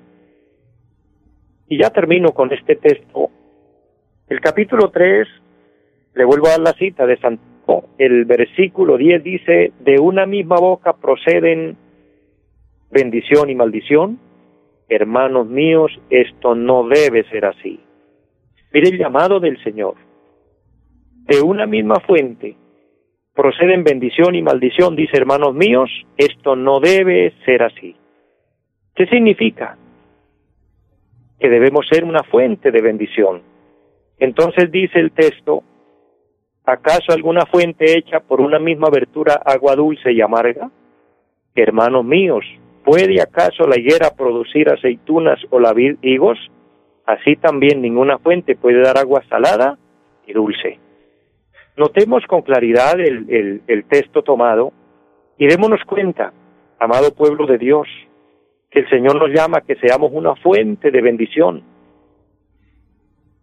y 1.69 1.79
ya 1.79 1.89
termino 1.91 2.33
con 2.33 2.53
este 2.53 2.77
texto, 2.77 3.31
el 4.29 4.41
capítulo 4.41 4.91
3, 4.91 5.27
le 6.15 6.25
vuelvo 6.25 6.49
a 6.49 6.51
dar 6.51 6.61
la 6.61 6.73
cita 6.75 7.07
de 7.07 7.17
Santiago, 7.17 7.85
el 7.97 8.27
versículo 8.27 8.99
10 8.99 9.23
dice, 9.25 9.73
de 9.81 9.99
una 9.99 10.27
misma 10.27 10.57
boca 10.57 10.93
proceden 10.93 11.86
bendición 12.91 13.51
y 13.51 13.55
maldición, 13.55 14.19
hermanos 14.89 15.47
míos, 15.47 15.91
esto 16.11 16.55
no 16.55 16.87
debe 16.89 17.25
ser 17.31 17.45
así. 17.47 17.81
Mire 18.73 18.89
el 18.89 18.99
llamado 18.99 19.41
del 19.41 19.63
Señor. 19.63 19.95
De 21.27 21.41
una 21.41 21.67
misma 21.67 22.01
fuente 22.01 22.57
proceden 23.37 23.85
bendición 23.85 24.35
y 24.35 24.43
maldición, 24.43 24.97
dice 24.97 25.19
hermanos 25.19 25.55
míos, 25.55 25.91
esto 26.17 26.57
no 26.57 26.81
debe 26.81 27.35
ser 27.45 27.63
así. 27.63 27.95
¿Qué 28.95 29.07
significa? 29.07 29.77
Que 31.39 31.51
debemos 31.51 31.87
ser 31.87 32.05
una 32.05 32.23
fuente 32.23 32.71
de 32.71 32.81
bendición. 32.81 33.43
Entonces 34.19 34.71
dice 34.73 34.99
el 34.99 35.13
texto, 35.13 35.63
¿acaso 36.65 37.13
alguna 37.13 37.45
fuente 37.45 37.99
hecha 37.99 38.21
por 38.21 38.41
una 38.41 38.59
misma 38.59 38.89
abertura 38.89 39.35
agua 39.45 39.77
dulce 39.77 40.13
y 40.13 40.23
amarga? 40.23 40.71
Hermanos 41.55 42.05
míos, 42.07 42.45
¿Puede 42.87 43.21
acaso 43.21 43.67
la 43.67 43.77
higuera 43.77 44.15
producir 44.17 44.69
aceitunas 44.71 45.41
o 45.51 45.59
la 45.59 45.73
vid 45.73 45.97
higos? 46.03 46.39
Así 47.05 47.35
también 47.35 47.83
ninguna 47.83 48.19
fuente 48.19 48.55
puede 48.55 48.81
dar 48.81 48.97
agua 48.97 49.25
salada 49.29 49.77
y 50.25 50.33
dulce. 50.33 50.79
Notemos 51.77 52.25
con 52.29 52.43
claridad 52.43 53.01
el, 53.01 53.61
el 53.67 53.85
texto 53.87 54.23
tomado 54.23 54.73
y 55.37 55.49
démonos 55.49 55.81
cuenta, 55.85 56.33
amado 56.79 57.13
pueblo 57.13 57.45
de 57.47 57.59
Dios, 57.59 57.89
que 58.71 58.79
el 58.79 58.89
Señor 58.89 59.17
nos 59.17 59.37
llama 59.37 59.63
que 59.63 59.75
seamos 59.75 60.13
una 60.15 60.37
fuente 60.37 60.93
de 60.93 61.03
bendición, 61.03 61.65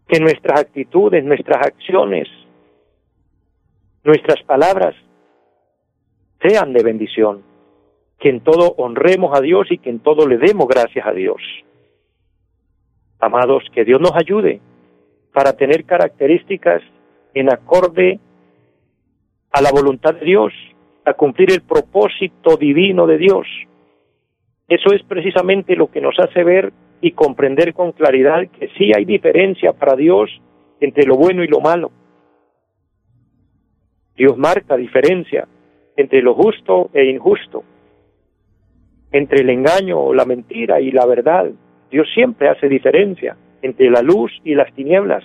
que 0.08 0.22
nuestras 0.22 0.62
actitudes, 0.62 1.22
nuestras 1.26 1.68
acciones, 1.68 2.30
nuestras 4.06 4.42
palabras 4.44 4.96
sean 6.42 6.72
de 6.72 6.82
bendición 6.82 7.53
que 8.24 8.30
en 8.30 8.40
todo 8.40 8.74
honremos 8.78 9.38
a 9.38 9.42
Dios 9.42 9.68
y 9.70 9.80
que 9.80 9.90
en 9.90 10.00
todo 10.00 10.26
le 10.26 10.38
demos 10.38 10.66
gracias 10.66 11.06
a 11.06 11.12
Dios. 11.12 11.42
Amados, 13.20 13.66
que 13.74 13.84
Dios 13.84 14.00
nos 14.00 14.14
ayude 14.16 14.62
para 15.34 15.58
tener 15.58 15.84
características 15.84 16.82
en 17.34 17.52
acorde 17.52 18.22
a 19.52 19.62
la 19.62 19.72
voluntad 19.72 20.14
de 20.14 20.26
Dios, 20.26 20.54
a 21.04 21.16
cumplir 21.16 21.52
el 21.52 21.64
propósito 21.64 22.56
divino 22.56 23.08
de 23.08 23.18
Dios. 23.18 23.46
Eso 24.70 24.94
es 24.94 25.04
precisamente 25.04 25.76
lo 25.76 25.92
que 25.92 26.00
nos 26.00 26.18
hace 26.18 26.46
ver 26.46 26.72
y 27.02 27.12
comprender 27.12 27.74
con 27.74 27.92
claridad 27.92 28.48
que 28.58 28.70
sí 28.78 28.94
hay 28.96 29.04
diferencia 29.04 29.74
para 29.74 29.98
Dios 29.98 30.30
entre 30.80 31.04
lo 31.04 31.18
bueno 31.18 31.44
y 31.44 31.50
lo 31.50 31.60
malo. 31.60 31.92
Dios 34.16 34.38
marca 34.38 34.78
diferencia 34.78 35.46
entre 35.98 36.22
lo 36.22 36.36
justo 36.36 36.90
e 36.94 37.04
injusto 37.04 37.66
entre 39.14 39.42
el 39.42 39.50
engaño 39.50 40.00
o 40.00 40.14
la 40.14 40.26
mentira 40.26 40.82
y 40.82 40.92
la 40.92 41.06
verdad. 41.06 41.50
Dios 41.90 42.08
siempre 42.14 42.50
hace 42.50 42.68
diferencia 42.68 43.38
entre 43.62 43.90
la 43.90 44.02
luz 44.02 44.32
y 44.44 44.56
las 44.56 44.74
tinieblas. 44.74 45.24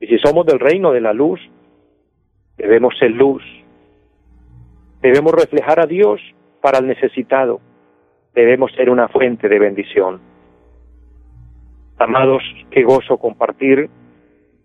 Y 0.00 0.06
si 0.06 0.18
somos 0.18 0.46
del 0.46 0.60
reino 0.60 0.92
de 0.92 1.00
la 1.00 1.12
luz, 1.12 1.40
debemos 2.56 2.96
ser 2.98 3.10
luz. 3.10 3.42
Debemos 5.02 5.32
reflejar 5.32 5.80
a 5.80 5.86
Dios 5.86 6.20
para 6.62 6.78
el 6.78 6.86
necesitado. 6.86 7.60
Debemos 8.34 8.72
ser 8.72 8.90
una 8.90 9.08
fuente 9.08 9.48
de 9.48 9.58
bendición. 9.58 10.20
Amados, 11.98 12.42
qué 12.70 12.84
gozo 12.84 13.16
compartir 13.16 13.90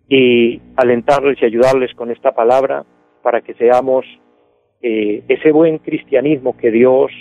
y 0.08 0.62
alentarles 0.76 1.42
y 1.42 1.46
ayudarles 1.46 1.94
con 1.96 2.12
esta 2.12 2.34
palabra 2.34 2.86
para 3.24 3.42
que 3.42 3.54
seamos 3.56 4.06
eh, 4.82 5.24
ese 5.28 5.52
buen 5.52 5.78
cristianismo 5.78 6.58
que 6.58 6.70
Dios 6.70 7.12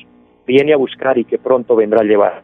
viene 0.50 0.72
a 0.72 0.76
buscar 0.76 1.16
y 1.16 1.24
que 1.24 1.38
pronto 1.38 1.76
vendrá 1.76 2.00
a 2.00 2.04
llevar. 2.04 2.42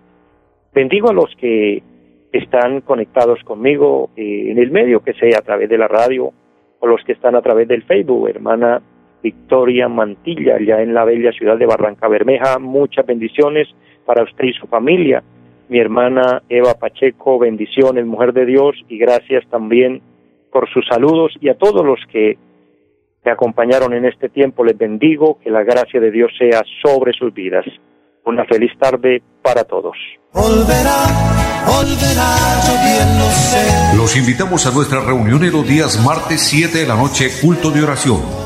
Bendigo 0.72 1.10
a 1.10 1.12
los 1.12 1.34
que 1.40 1.82
están 2.30 2.80
conectados 2.82 3.42
conmigo 3.42 4.10
eh, 4.16 4.52
en 4.52 4.58
el 4.58 4.70
medio, 4.70 5.00
que 5.00 5.12
sea 5.14 5.38
a 5.38 5.42
través 5.42 5.68
de 5.68 5.76
la 5.76 5.88
radio 5.88 6.32
o 6.78 6.86
los 6.86 7.02
que 7.04 7.12
están 7.12 7.34
a 7.34 7.42
través 7.42 7.66
del 7.66 7.82
Facebook, 7.82 8.28
hermana 8.28 8.80
Victoria 9.24 9.88
Mantilla, 9.88 10.56
ya 10.60 10.82
en 10.82 10.94
la 10.94 11.04
bella 11.04 11.32
ciudad 11.32 11.56
de 11.58 11.66
Barranca 11.66 12.06
Bermeja, 12.06 12.60
muchas 12.60 13.04
bendiciones 13.04 13.66
para 14.04 14.22
usted 14.22 14.44
y 14.44 14.52
su 14.52 14.68
familia. 14.68 15.24
Mi 15.68 15.80
hermana 15.80 16.42
Eva 16.48 16.74
Pacheco, 16.74 17.40
bendiciones, 17.40 18.06
mujer 18.06 18.32
de 18.32 18.46
Dios, 18.46 18.76
y 18.88 18.98
gracias 18.98 19.44
también 19.50 20.00
por 20.52 20.68
sus 20.70 20.86
saludos 20.86 21.32
y 21.40 21.48
a 21.48 21.58
todos 21.58 21.84
los 21.84 21.98
que 22.12 22.38
me 23.24 23.32
acompañaron 23.32 23.92
en 23.94 24.04
este 24.04 24.28
tiempo, 24.28 24.62
les 24.64 24.78
bendigo, 24.78 25.40
que 25.42 25.50
la 25.50 25.64
gracia 25.64 25.98
de 25.98 26.12
Dios 26.12 26.30
sea 26.38 26.62
sobre 26.84 27.12
sus 27.12 27.34
vidas. 27.34 27.66
Una 28.26 28.44
feliz 28.44 28.72
tarde 28.78 29.22
para 29.40 29.64
todos. 29.64 29.96
Los 33.96 34.16
invitamos 34.16 34.66
a 34.66 34.72
nuestra 34.72 35.00
reunión 35.00 35.44
en 35.44 35.52
los 35.52 35.66
días 35.66 36.04
martes 36.04 36.40
7 36.42 36.78
de 36.78 36.86
la 36.86 36.96
noche, 36.96 37.30
culto 37.40 37.70
de 37.70 37.82
oración 37.82 38.45